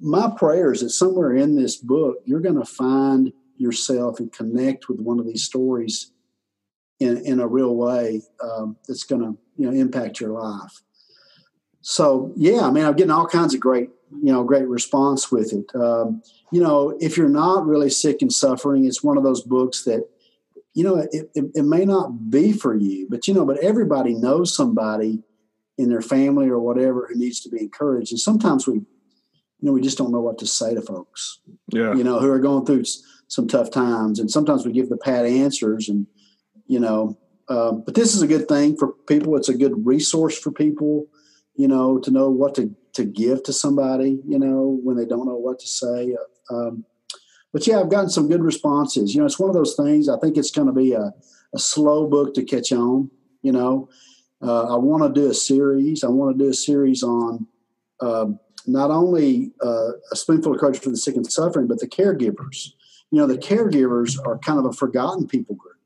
[0.00, 4.88] my prayer is that somewhere in this book you're going to find yourself and connect
[4.88, 6.12] with one of these stories
[7.00, 10.82] in in a real way um, that's going to you know impact your life.
[11.80, 15.52] So yeah, I mean, I'm getting all kinds of great you know great response with
[15.52, 15.74] it.
[15.74, 19.84] Um, you know, if you're not really sick and suffering, it's one of those books
[19.84, 20.08] that
[20.76, 24.12] you know, it, it, it, may not be for you, but you know, but everybody
[24.12, 25.22] knows somebody
[25.78, 28.12] in their family or whatever who needs to be encouraged.
[28.12, 28.84] And sometimes we, you
[29.62, 31.40] know, we just don't know what to say to folks,
[31.72, 31.94] yeah.
[31.94, 32.84] you know, who are going through
[33.28, 34.18] some tough times.
[34.18, 36.06] And sometimes we give the pat answers and,
[36.66, 39.36] you know, um, but this is a good thing for people.
[39.36, 41.06] It's a good resource for people,
[41.54, 45.26] you know, to know what to, to give to somebody, you know, when they don't
[45.26, 46.16] know what to say.
[46.50, 46.84] Um,
[47.52, 49.14] but yeah, I've gotten some good responses.
[49.14, 50.08] You know, it's one of those things.
[50.08, 51.12] I think it's going to be a,
[51.54, 53.10] a slow book to catch on.
[53.42, 53.88] You know,
[54.42, 56.02] uh, I want to do a series.
[56.02, 57.46] I want to do a series on
[58.00, 58.26] uh,
[58.66, 62.72] not only uh, a spoonful of courage for the sick and suffering, but the caregivers.
[63.16, 65.78] You know, the caregivers are kind of a forgotten people group.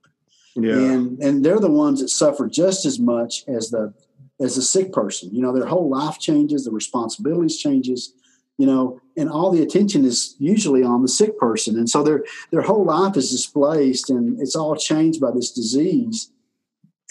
[0.57, 0.75] Yeah.
[0.75, 3.95] And and they're the ones that suffer just as much as the
[4.41, 5.33] as the sick person.
[5.33, 8.13] You know, their whole life changes, the responsibilities changes,
[8.59, 11.79] you know, and all the attention is usually on the sick person.
[11.79, 16.33] And so their their whole life is displaced and it's all changed by this disease.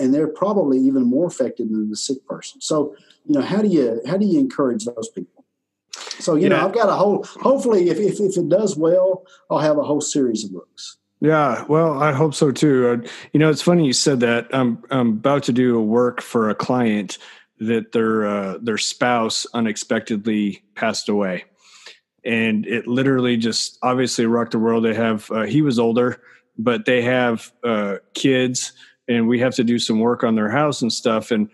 [0.01, 2.59] And they're probably even more affected than the sick person.
[2.59, 2.93] So,
[3.25, 5.38] you know, how do you how do you encourage those people?
[6.19, 6.49] So, you yeah.
[6.49, 9.83] know, I've got a whole hopefully if, if if it does well, I'll have a
[9.83, 10.97] whole series of books.
[11.21, 12.87] Yeah, well, I hope so too.
[12.87, 14.47] Uh, you know, it's funny you said that.
[14.53, 17.17] I'm I'm about to do a work for a client
[17.59, 21.43] that their uh, their spouse unexpectedly passed away,
[22.23, 24.85] and it literally just obviously rocked the world.
[24.85, 26.21] They have uh, he was older,
[26.57, 28.71] but they have uh, kids,
[29.09, 31.31] and we have to do some work on their house and stuff.
[31.31, 31.49] And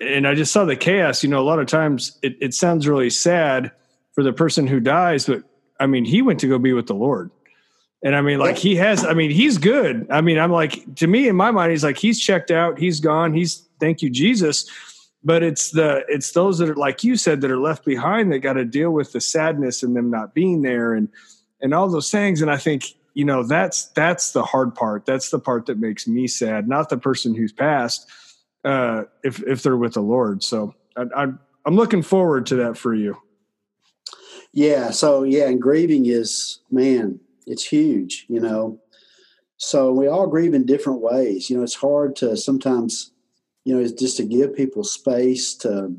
[0.00, 1.22] and I just saw the chaos.
[1.22, 3.70] You know, a lot of times it, it sounds really sad
[4.14, 5.42] for the person who dies, but
[5.80, 7.30] I mean, he went to go be with the Lord.
[8.04, 10.06] And I mean, like he has, I mean, he's good.
[10.10, 13.00] I mean, I'm like, to me, in my mind, he's like, he's checked out, he's
[13.00, 14.70] gone, he's, thank you, Jesus.
[15.26, 18.40] But it's the it's those that are like you said that are left behind that
[18.40, 21.08] got to deal with the sadness and them not being there and
[21.62, 22.42] and all those things.
[22.42, 25.06] And i think you know that's that's the hard part.
[25.06, 28.06] That's the part that makes me sad not the person who's passed
[28.66, 30.42] uh if if they're with the lord.
[30.42, 33.16] So I, i'm i'm looking forward to that for you
[34.54, 38.80] yeah so yeah and grieving is man it's huge you know
[39.56, 43.12] so we all grieve in different ways you know it's hard to sometimes
[43.64, 45.94] you know, it's just to give people space to,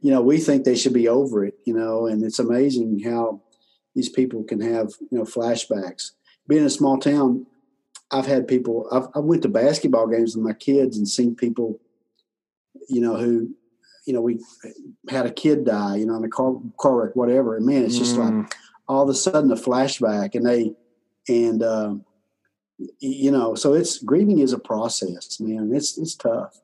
[0.00, 3.40] you know, we think they should be over it, you know, and it's amazing how
[3.94, 6.12] these people can have, you know, flashbacks.
[6.48, 7.46] Being in a small town,
[8.10, 11.80] I've had people, I've, I went to basketball games with my kids and seen people,
[12.88, 13.54] you know, who,
[14.04, 14.40] you know, we
[15.08, 17.56] had a kid die, you know, in a car, car wreck, whatever.
[17.56, 18.42] And man, it's just mm.
[18.42, 18.54] like
[18.88, 20.74] all of a sudden a flashback and they,
[21.28, 21.94] and, uh,
[22.98, 25.70] you know, so it's grieving is a process, man.
[25.72, 26.60] It's it's tough.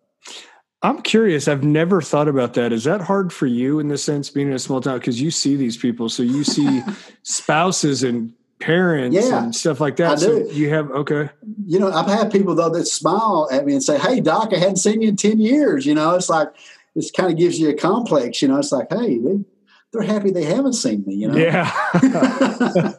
[0.82, 1.48] I'm curious.
[1.48, 2.72] I've never thought about that.
[2.72, 5.30] Is that hard for you in the sense being in a small town because you
[5.30, 6.82] see these people, so you see
[7.22, 10.18] spouses and parents yeah, and stuff like that.
[10.20, 11.30] So you have okay.
[11.66, 14.58] You know, I've had people though that smile at me and say, "Hey, doc, I
[14.58, 16.48] hadn't seen you in ten years." You know, it's like
[16.94, 18.42] this kind of gives you a complex.
[18.42, 19.44] You know, it's like, hey, they,
[19.92, 21.14] they're happy they haven't seen me.
[21.14, 21.70] You know, yeah.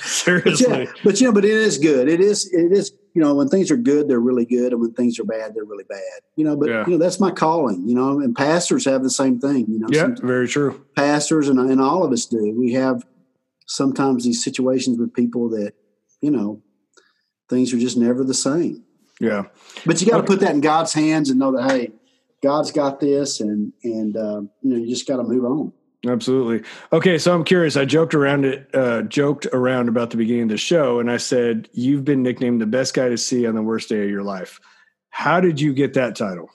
[0.00, 0.66] Seriously.
[0.66, 2.08] But yeah, but you know, but it is good.
[2.08, 4.92] It is it is, you know, when things are good, they're really good, and when
[4.92, 6.00] things are bad, they're really bad.
[6.36, 6.84] You know, but yeah.
[6.86, 9.88] you know, that's my calling, you know, and pastors have the same thing, you know.
[9.90, 10.84] Yeah, very true.
[10.96, 12.54] Pastors and and all of us do.
[12.56, 13.04] We have
[13.66, 15.74] sometimes these situations with people that,
[16.20, 16.62] you know,
[17.48, 18.84] things are just never the same.
[19.20, 19.44] Yeah.
[19.86, 20.26] But you got to okay.
[20.26, 21.92] put that in God's hands and know that hey,
[22.44, 25.72] God's got this, and and uh, you know, you just got to move on.
[26.06, 26.62] Absolutely.
[26.92, 27.74] Okay, so I'm curious.
[27.74, 31.16] I joked around it, uh, joked around about the beginning of the show, and I
[31.16, 34.22] said you've been nicknamed the best guy to see on the worst day of your
[34.22, 34.60] life.
[35.08, 36.50] How did you get that title?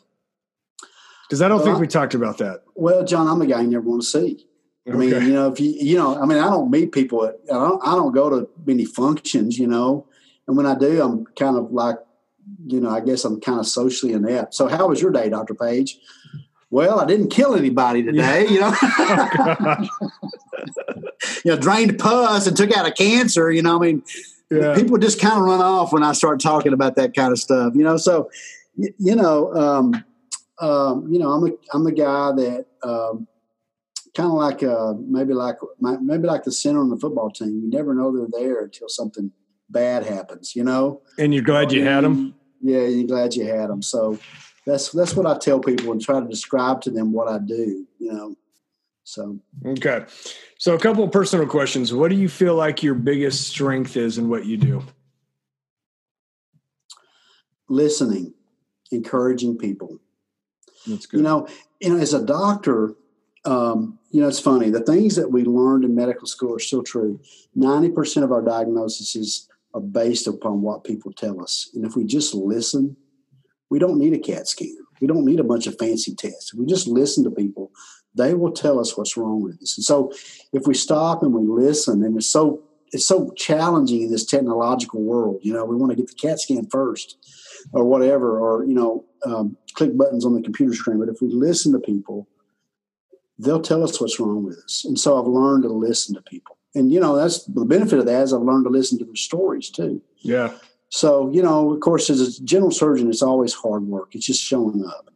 [1.27, 2.61] Because I don't well, think we talked about that.
[2.75, 4.45] Well, John, I'm a guy you never want to see.
[4.87, 7.25] I mean, you know, if you, you know, I mean, I don't meet people.
[7.25, 10.07] At, I don't, I don't go to many functions, you know,
[10.47, 11.97] and when I do, I'm kind of like,
[12.65, 14.53] you know, I guess I'm kind of socially inept.
[14.53, 15.99] So, how was your day, Doctor Page?
[16.71, 18.51] well, I didn't kill anybody today, yeah.
[18.51, 18.75] you know.
[18.81, 19.87] oh,
[21.43, 23.77] you know, drained pus and took out a cancer, you know.
[23.77, 24.03] I mean,
[24.51, 24.75] yeah.
[24.75, 27.73] people just kind of run off when I start talking about that kind of stuff,
[27.75, 27.97] you know.
[27.97, 28.29] So,
[28.75, 30.05] you, you know, um,
[30.59, 33.27] um, you know, I'm a I'm the guy that um,
[34.15, 37.61] kind of like uh, maybe like maybe like the center on the football team.
[37.63, 39.31] You never know they're there until something
[39.69, 41.01] bad happens, you know.
[41.17, 42.35] And you're glad you had them.
[42.61, 43.81] Yeah, you're glad you had them.
[43.81, 44.19] So
[44.65, 47.85] that's that's what I tell people and try to describe to them what I do.
[47.99, 48.35] You know,
[49.03, 50.05] so okay.
[50.57, 51.93] So a couple of personal questions.
[51.93, 54.83] What do you feel like your biggest strength is in what you do?
[57.69, 58.33] Listening,
[58.91, 59.99] encouraging people.
[60.87, 61.17] That's good.
[61.17, 61.47] You know,
[61.79, 62.95] you know, as a doctor,
[63.45, 64.69] um, you know, it's funny.
[64.69, 67.19] The things that we learned in medical school are still true.
[67.55, 72.03] Ninety percent of our diagnoses are based upon what people tell us, and if we
[72.03, 72.95] just listen,
[73.69, 74.75] we don't need a CAT scan.
[75.01, 76.51] We don't need a bunch of fancy tests.
[76.53, 77.71] If we just listen to people,
[78.15, 79.77] they will tell us what's wrong with us.
[79.77, 80.11] And so,
[80.51, 85.01] if we stop and we listen, and it's so it's so challenging in this technological
[85.01, 85.39] world.
[85.43, 87.17] You know, we want to get the CAT scan first,
[87.71, 90.99] or whatever, or you know, um, click buttons on the computer screen.
[90.99, 92.27] But if we listen to people
[93.39, 94.83] they'll tell us what's wrong with us.
[94.85, 96.57] And so I've learned to listen to people.
[96.75, 99.15] And you know, that's the benefit of that is I've learned to listen to their
[99.15, 100.01] stories too.
[100.17, 100.53] Yeah.
[100.89, 104.15] So, you know, of course, as a general surgeon, it's always hard work.
[104.15, 105.09] It's just showing up.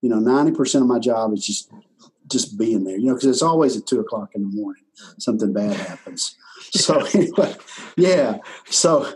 [0.00, 1.70] You know, 90% of my job is just
[2.28, 4.82] just being there, you know, because it's always at two o'clock in the morning,
[5.18, 6.36] something bad happens.
[6.72, 7.54] So anyway,
[7.96, 8.38] yeah.
[8.64, 9.12] So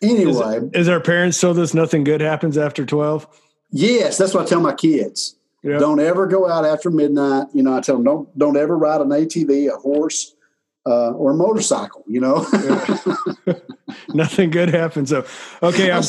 [0.00, 0.58] anyway.
[0.72, 3.26] Is, is our parents told us nothing good happens after 12?
[3.72, 5.36] Yes, that's what I tell my kids.
[5.62, 5.80] Yep.
[5.80, 7.48] Don't ever go out after midnight.
[7.52, 10.34] You know, I tell them don't don't ever ride an ATV, a horse,
[10.86, 12.04] uh, or a motorcycle.
[12.06, 12.46] You know,
[14.14, 15.10] nothing good happens.
[15.10, 15.24] So,
[15.62, 16.02] okay, I'm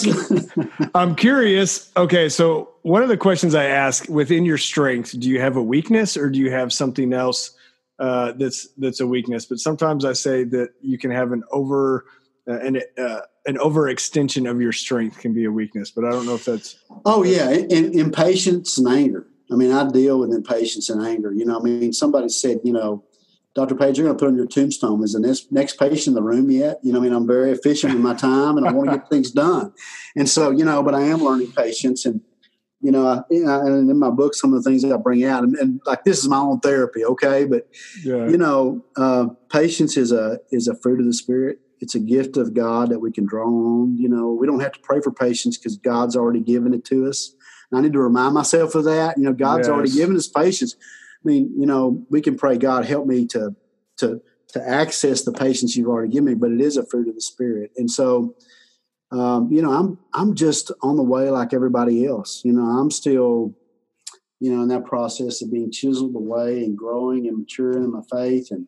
[0.96, 1.92] I'm curious.
[1.96, 5.64] Okay, so one of the questions I ask within your strength, do you have a
[5.64, 7.52] weakness or do you have something else
[8.00, 9.46] uh, that's that's a weakness?
[9.46, 12.06] But sometimes I say that you can have an over
[12.48, 15.92] uh, an uh, an overextension of your strength can be a weakness.
[15.92, 16.78] But I don't know if that's.
[17.06, 19.28] Oh yeah, in, impatience and anger.
[19.52, 21.32] I mean, I deal with impatience and anger.
[21.32, 23.04] You know, I mean, somebody said, you know,
[23.56, 23.76] Dr.
[23.76, 25.04] Page, you're going to put on your tombstone.
[25.04, 26.80] Is the next, next patient in the room yet?
[26.82, 29.10] You know, I mean, I'm very efficient with my time and I want to get
[29.10, 29.74] things done.
[30.16, 32.06] And so, you know, but I am learning patience.
[32.06, 32.22] And,
[32.82, 35.44] you know, I, and in my book, some of the things that I bring out,
[35.44, 37.46] and, and like this is my own therapy, okay?
[37.46, 37.68] But,
[38.04, 38.28] yeah.
[38.28, 41.60] you know, uh, patience is a is a fruit of the spirit.
[41.80, 43.98] It's a gift of God that we can draw on.
[43.98, 47.08] You know, we don't have to pray for patience because God's already given it to
[47.08, 47.36] us.
[47.74, 49.18] I need to remind myself of that.
[49.18, 49.70] You know, God's yes.
[49.70, 50.76] already given us patience.
[51.24, 53.56] I mean, you know, we can pray, God, help me to
[53.98, 57.16] to to access the patience you've already given me, but it is a fruit of
[57.16, 57.72] the spirit.
[57.76, 58.36] And so,
[59.12, 62.42] um, you know, I'm I'm just on the way like everybody else.
[62.44, 63.56] You know, I'm still,
[64.40, 68.02] you know, in that process of being chiseled away and growing and maturing in my
[68.12, 68.50] faith.
[68.52, 68.68] And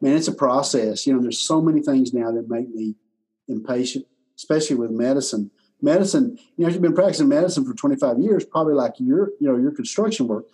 [0.00, 1.06] man, it's a process.
[1.06, 2.96] You know, there's so many things now that make me
[3.48, 5.50] impatient, especially with medicine
[5.84, 9.58] medicine, you know, you've been practicing medicine for 25 years, probably like your, you know,
[9.58, 10.46] your construction work.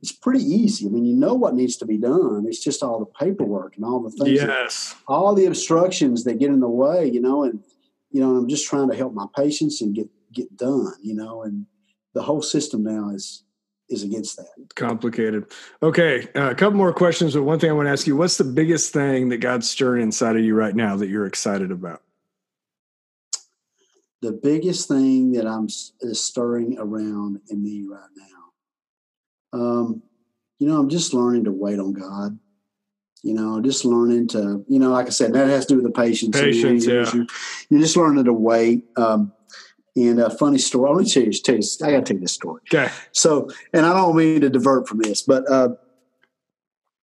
[0.00, 0.86] It's pretty easy.
[0.86, 2.44] I mean, you know what needs to be done.
[2.46, 6.38] It's just all the paperwork and all the things, yes, that, all the obstructions that
[6.38, 7.60] get in the way, you know, and
[8.10, 11.42] you know, I'm just trying to help my patients and get get done, you know,
[11.42, 11.66] and
[12.14, 13.42] the whole system now is
[13.88, 14.74] is against that.
[14.76, 15.46] Complicated.
[15.82, 18.36] Okay, uh, a couple more questions, but one thing I want to ask you: What's
[18.36, 22.02] the biggest thing that God's stirring inside of you right now that you're excited about?
[24.20, 25.66] the biggest thing that I'm
[26.00, 28.37] is stirring around in me right now.
[29.52, 30.02] Um,
[30.58, 32.38] you know, I'm just learning to wait on God.
[33.22, 35.92] You know, just learning to, you know, like I said, that has to do with
[35.92, 36.38] the patience.
[36.38, 37.10] Patience, yeah.
[37.12, 37.26] You're,
[37.68, 38.84] you're, just learning to wait.
[38.96, 39.32] Um,
[39.96, 40.90] and a funny story.
[40.90, 42.60] Let me tell you, tell you I got to tell you this story.
[42.72, 42.92] Okay.
[43.12, 45.70] So, and I don't mean to divert from this, but uh,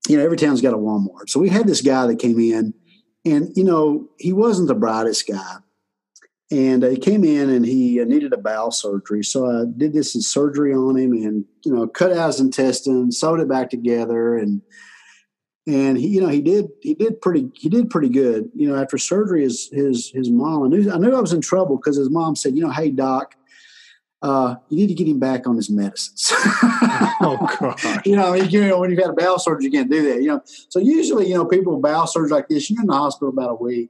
[0.08, 1.30] you know, every town's got a Walmart.
[1.30, 2.74] So we had this guy that came in,
[3.26, 5.58] and you know, he wasn't the brightest guy,
[6.52, 9.24] and he came in and he needed a bowel surgery.
[9.24, 13.12] So I did this in surgery on him and, you know, cut out his intestine,
[13.12, 14.38] sewed it back together.
[14.38, 14.62] And,
[15.68, 18.52] and he, you know, he did, he did pretty, he did pretty good.
[18.54, 21.42] You know, after surgery, his, his, his mom, I knew, I knew I was in
[21.42, 23.34] trouble because his mom said, you know, Hey doc,
[24.22, 26.32] uh, you need to get him back on his medicines.
[27.22, 28.06] oh God!
[28.06, 30.22] you know, you know, when you've had a bowel surgery, you can't do that.
[30.22, 32.94] You know, so usually, you know, people with bowel surgery like this, you're in the
[32.94, 33.90] hospital about a week.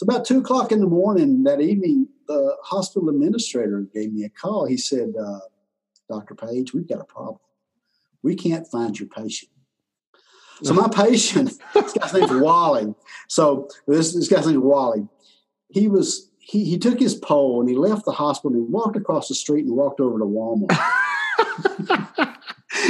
[0.00, 4.30] So about two o'clock in the morning that evening, the hospital administrator gave me a
[4.30, 4.64] call.
[4.64, 5.40] He said, uh,
[6.08, 6.34] "Dr.
[6.34, 7.36] Page, we've got a problem.
[8.22, 9.50] We can't find your patient."
[10.62, 12.94] So my patient, this guy's name's Wally.
[13.28, 15.06] So this, this guy's name's Wally.
[15.68, 18.96] He was he he took his pole and he left the hospital and he walked
[18.96, 20.70] across the street and walked over to Walmart.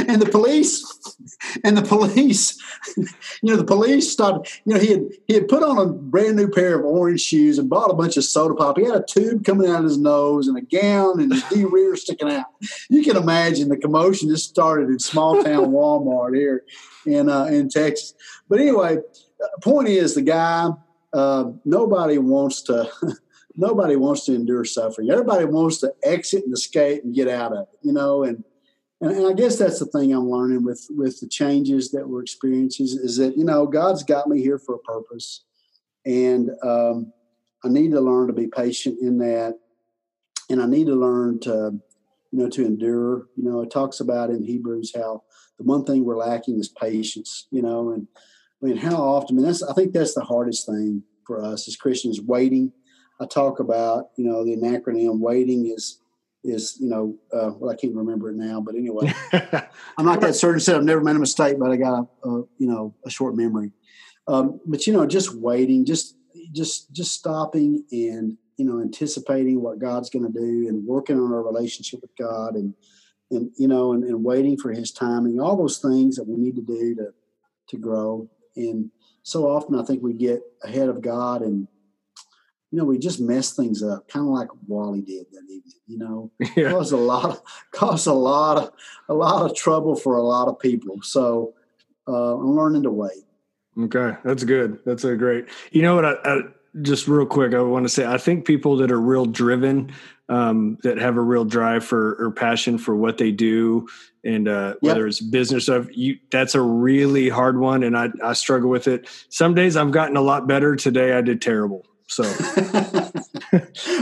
[0.07, 0.85] and the police
[1.63, 2.59] and the police
[2.97, 3.05] you
[3.43, 6.47] know the police started you know he had he had put on a brand new
[6.47, 9.43] pair of orange shoes and bought a bunch of soda pop he had a tube
[9.43, 12.45] coming out of his nose and a gown and his d rear sticking out
[12.89, 16.63] you can imagine the commotion just started in small town walmart here
[17.05, 18.13] in uh, in texas
[18.49, 18.97] but anyway
[19.61, 20.69] point is the guy
[21.13, 22.89] uh, nobody wants to
[23.55, 25.09] nobody wants to endure suffering.
[25.09, 28.23] Everybody wants to exit and escape and get out of it, you know.
[28.23, 28.43] And
[29.01, 32.21] and, and I guess that's the thing I'm learning with with the changes that we're
[32.21, 35.43] experiencing is that you know God's got me here for a purpose,
[36.05, 37.11] and um,
[37.63, 39.59] I need to learn to be patient in that,
[40.49, 41.79] and I need to learn to
[42.31, 43.27] you know to endure.
[43.35, 45.23] You know, it talks about in Hebrews how
[45.57, 47.47] the one thing we're lacking is patience.
[47.51, 48.07] You know, and
[48.61, 49.35] I mean how often?
[49.35, 52.73] I mean that's I think that's the hardest thing for us as Christians waiting
[53.21, 56.00] I talk about, you know, the acronym waiting is
[56.43, 59.13] is you know uh, well I can't remember it now, but anyway,
[59.97, 60.59] I'm not that certain.
[60.59, 63.35] Said I've never made a mistake, but I got a, a you know a short
[63.35, 63.71] memory.
[64.27, 66.15] Um, but you know, just waiting, just
[66.51, 71.33] just just stopping and you know anticipating what God's going to do and working on
[71.33, 72.73] our relationship with God and
[73.29, 76.55] and you know and, and waiting for His timing, all those things that we need
[76.55, 77.13] to do to
[77.69, 78.29] to grow.
[78.55, 78.89] And
[79.23, 81.67] so often, I think we get ahead of God and
[82.71, 85.73] you know, we just mess things up, kind of like Wally did that evening.
[85.87, 86.71] You know, yeah.
[86.71, 87.41] caused a lot, of,
[87.71, 88.71] caused a lot of,
[89.09, 91.01] a lot of trouble for a lot of people.
[91.01, 91.53] So
[92.07, 93.25] uh, I'm learning to wait.
[93.77, 94.79] Okay, that's good.
[94.85, 95.47] That's a great.
[95.71, 96.05] You know what?
[96.05, 96.41] I, I
[96.81, 99.91] just real quick, I want to say I think people that are real driven,
[100.29, 103.87] um, that have a real drive for or passion for what they do,
[104.23, 105.09] and uh, whether yep.
[105.09, 109.09] it's business stuff, you that's a really hard one, and I I struggle with it.
[109.27, 110.77] Some days I've gotten a lot better.
[110.77, 111.85] Today I did terrible.
[112.11, 112.23] So,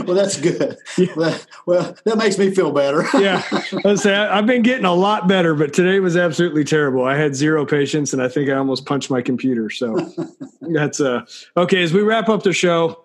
[0.04, 0.76] well, that's good.
[0.98, 1.14] Yeah.
[1.14, 3.06] Well, well, that makes me feel better.
[3.20, 3.40] yeah,
[3.84, 7.04] let's say I, have been getting a lot better, but today was absolutely terrible.
[7.04, 9.70] I had zero patience, and I think I almost punched my computer.
[9.70, 10.12] So
[10.60, 11.24] that's uh
[11.56, 11.84] okay.
[11.84, 13.04] As we wrap up the show,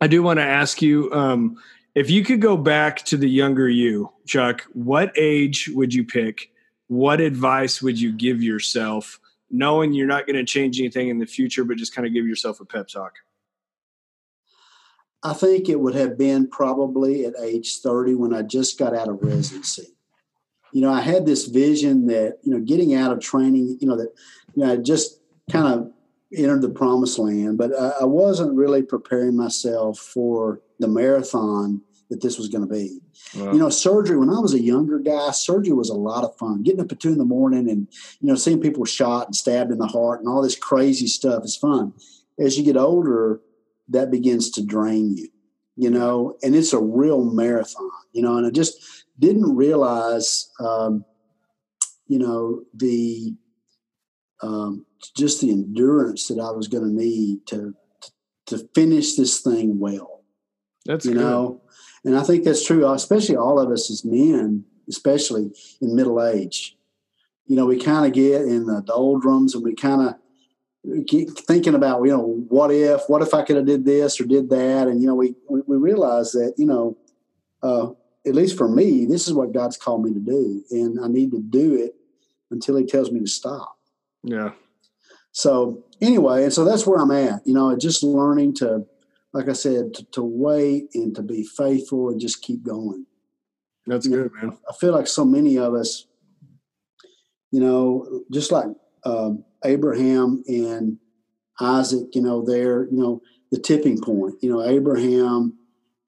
[0.00, 1.56] I do want to ask you um,
[1.96, 4.62] if you could go back to the younger you, Chuck.
[4.74, 6.52] What age would you pick?
[6.86, 9.18] What advice would you give yourself,
[9.50, 12.28] knowing you're not going to change anything in the future, but just kind of give
[12.28, 13.14] yourself a pep talk?
[15.26, 19.08] I think it would have been probably at age 30 when I just got out
[19.08, 19.88] of residency.
[20.72, 23.96] You know, I had this vision that, you know, getting out of training, you know,
[23.96, 24.12] that,
[24.54, 25.20] you know, I just
[25.50, 25.92] kind of
[26.36, 32.20] entered the promised land, but I, I wasn't really preparing myself for the marathon that
[32.20, 33.00] this was going to be.
[33.34, 33.52] Wow.
[33.52, 36.62] You know, surgery, when I was a younger guy, surgery was a lot of fun.
[36.62, 37.88] Getting up at two in the morning and,
[38.20, 41.44] you know, seeing people shot and stabbed in the heart and all this crazy stuff
[41.44, 41.94] is fun.
[42.38, 43.40] As you get older,
[43.88, 45.28] that begins to drain you,
[45.76, 51.04] you know, and it's a real marathon, you know, and I just didn't realize, um,
[52.06, 53.34] you know, the,
[54.42, 54.84] um,
[55.16, 57.74] just the endurance that I was going to need to,
[58.46, 60.22] to finish this thing well.
[60.84, 61.20] That's you good.
[61.20, 61.62] know,
[62.04, 66.76] and I think that's true, especially all of us as men, especially in middle age.
[67.46, 70.14] You know, we kind of get in the doldrums and we kind of
[71.46, 74.48] thinking about you know what if what if i could have did this or did
[74.50, 74.88] that?
[74.88, 76.96] And you know we we, realize that you know
[77.62, 77.90] uh,
[78.26, 81.30] at least for me this is what god's called me to do and i need
[81.32, 81.94] to do it
[82.50, 83.76] until he tells me to stop.
[84.22, 84.52] Yeah.
[85.32, 88.86] So anyway and so that's where i'm at you know just learning to
[89.32, 93.06] like i said to, to wait and to be faithful and just keep going.
[93.86, 94.58] That's you good know, man.
[94.68, 96.06] I feel like so many of us
[97.50, 98.66] you know just like
[99.06, 100.98] um, Abraham and
[101.60, 104.34] Isaac, you know, there, you know, the tipping point.
[104.42, 105.56] You know, Abraham,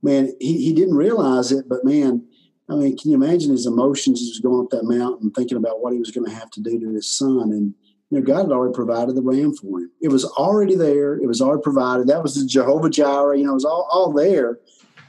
[0.03, 2.27] man, he, he didn't realize it, but man,
[2.69, 4.21] I mean, can you imagine his emotions?
[4.21, 6.61] He was going up that mountain thinking about what he was going to have to
[6.61, 7.53] do to his son.
[7.53, 7.75] And,
[8.11, 9.91] you know, God had already provided the ram for him.
[10.03, 11.15] It was already there.
[11.15, 12.09] It was already provided.
[12.09, 13.39] That was the Jehovah Jireh.
[13.39, 14.59] You know, it was all, all there.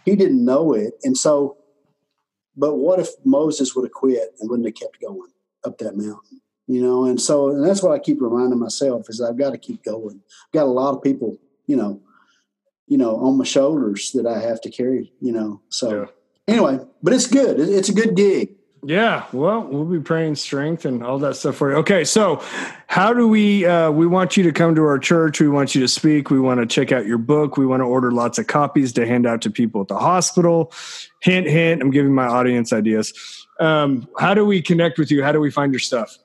[0.06, 0.94] He didn't know it.
[1.04, 1.58] And so,
[2.56, 5.32] but what if Moses would have quit and wouldn't have kept going
[5.66, 6.42] up that mountain?
[6.70, 9.58] You know and so and that's what i keep reminding myself is i've got to
[9.58, 10.22] keep going.
[10.46, 12.00] I've got a lot of people you know
[12.88, 16.54] you know on my shoulders that i have to carry you know so yeah.
[16.54, 17.60] anyway but it's good.
[17.60, 18.56] It's a good gig.
[18.84, 21.78] Yeah well we'll be praying strength and all that stuff for you.
[21.78, 22.42] Okay so
[22.88, 25.42] how do we uh, we want you to come to our church.
[25.42, 26.30] We want you to speak.
[26.30, 27.58] We want to check out your book.
[27.58, 30.72] We want to order lots of copies to hand out to people at the hospital.
[31.22, 33.12] Hint hint i'm giving my audience ideas.
[33.60, 35.24] Um, how do we connect with you?
[35.24, 36.18] How do we find your stuff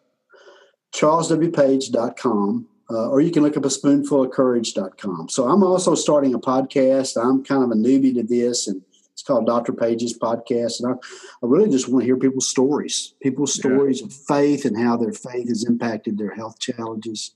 [0.95, 5.28] charleswpage.com, uh, or you can look up a spoonful of courage.com.
[5.28, 7.20] So I'm also starting a podcast.
[7.20, 8.80] I'm kind of a newbie to this, and
[9.12, 9.72] it's called Dr.
[9.72, 10.80] Page's Podcast.
[10.80, 10.97] And I,
[11.42, 14.07] I really just want to hear people's stories, people's stories yeah.
[14.07, 17.32] of faith and how their faith has impacted their health challenges.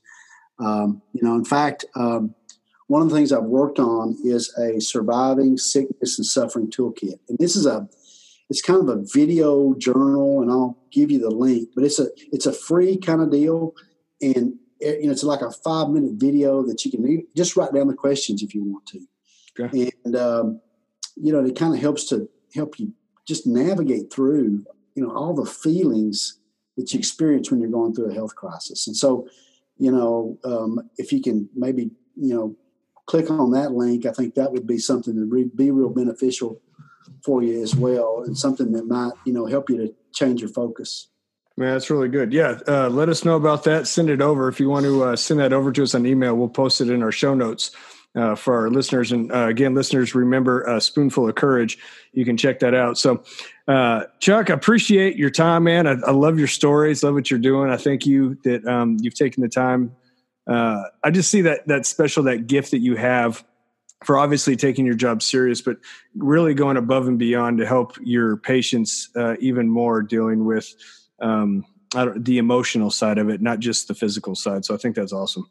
[0.59, 2.35] Um, you know, in fact, um,
[2.87, 7.19] one of the things I've worked on is a surviving sickness and suffering toolkit.
[7.29, 7.87] And this is a
[8.49, 11.69] it's kind of a video journal, and I'll give you the link.
[11.75, 13.73] But it's a it's a free kind of deal,
[14.21, 17.73] and it, you know it's like a five minute video that you can just write
[17.73, 19.01] down the questions if you want to.
[19.59, 19.91] Okay.
[20.05, 20.61] And um,
[21.15, 22.93] you know, it kind of helps to help you
[23.27, 26.39] just navigate through, you know, all the feelings
[26.77, 28.87] that you experience when you're going through a health crisis.
[28.87, 29.27] And so,
[29.77, 32.55] you know, um, if you can maybe, you know,
[33.05, 36.61] click on that link, I think that would be something that would be real beneficial
[37.23, 40.49] for you as well, and something that might, you know, help you to change your
[40.49, 41.07] focus.
[41.57, 42.31] Man, that's really good.
[42.31, 43.85] Yeah, uh, let us know about that.
[43.85, 46.35] Send it over if you want to uh, send that over to us on email.
[46.35, 47.71] We'll post it in our show notes
[48.15, 49.11] uh, for our listeners.
[49.11, 51.77] And uh, again, listeners, remember a spoonful of courage.
[52.13, 52.97] You can check that out.
[52.97, 53.23] So,
[53.67, 55.85] uh, Chuck, I appreciate your time, man.
[55.85, 57.03] I, I, love your stories.
[57.03, 57.69] Love what you're doing.
[57.69, 59.95] I thank you that um, you've taken the time.
[60.47, 63.43] Uh, I just see that that special, that gift that you have
[64.05, 65.77] for obviously taking your job serious, but
[66.15, 70.73] really going above and beyond to help your patients uh, even more dealing with
[71.21, 71.65] um,
[72.15, 74.63] the emotional side of it, not just the physical side.
[74.63, 75.49] So I think that's awesome.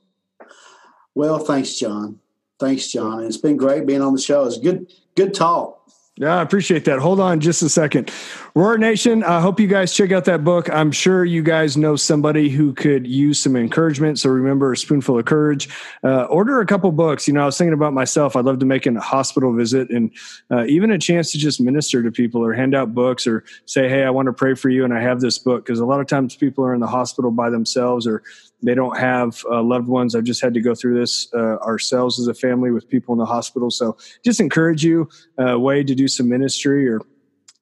[1.15, 2.21] Well, thanks, John.
[2.59, 3.25] Thanks, John.
[3.25, 4.45] It's been great being on the show.
[4.45, 5.78] It's good, good talk.
[6.21, 6.99] Yeah, I appreciate that.
[6.99, 8.11] Hold on just a second.
[8.57, 10.69] Roar Nation, I hope you guys check out that book.
[10.69, 14.19] I'm sure you guys know somebody who could use some encouragement.
[14.19, 15.69] So remember, a spoonful of courage.
[16.03, 17.29] Uh, order a couple books.
[17.29, 18.35] You know, I was thinking about myself.
[18.35, 20.11] I'd love to make a hospital visit and
[20.51, 23.89] uh, even a chance to just minister to people or hand out books or say,
[23.89, 25.65] hey, I want to pray for you and I have this book.
[25.65, 28.25] Because a lot of times people are in the hospital by themselves or
[28.63, 30.15] they don't have uh, loved ones.
[30.15, 33.19] I've just had to go through this uh, ourselves as a family with people in
[33.19, 33.71] the hospital.
[33.71, 37.01] So just encourage you a uh, way to do some ministry or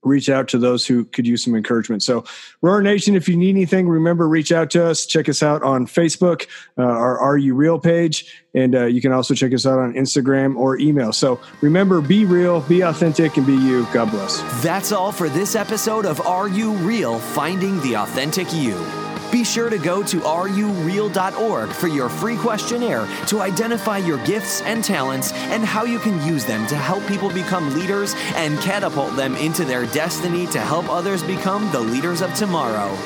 [0.06, 2.02] reach out to those who could use some encouragement.
[2.02, 2.24] So,
[2.62, 5.04] Roar Nation, if you need anything, remember reach out to us.
[5.04, 6.46] Check us out on Facebook,
[6.78, 9.92] uh, our Are You Real page, and uh, you can also check us out on
[9.94, 11.12] Instagram or email.
[11.12, 13.86] So, remember, be real, be authentic, and be you.
[13.92, 14.40] God bless.
[14.62, 17.18] That's all for this episode of Are You Real?
[17.18, 19.05] Finding the Authentic You.
[19.36, 24.82] Be sure to go to rureal.org for your free questionnaire to identify your gifts and
[24.82, 29.36] talents and how you can use them to help people become leaders and catapult them
[29.36, 32.96] into their destiny to help others become the leaders of tomorrow.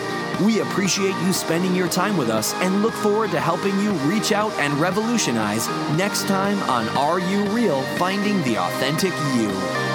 [0.44, 4.30] We appreciate you spending your time with us and look forward to helping you reach
[4.30, 5.66] out and revolutionize
[5.96, 7.82] next time on Are You Real?
[7.98, 9.89] Finding the Authentic You.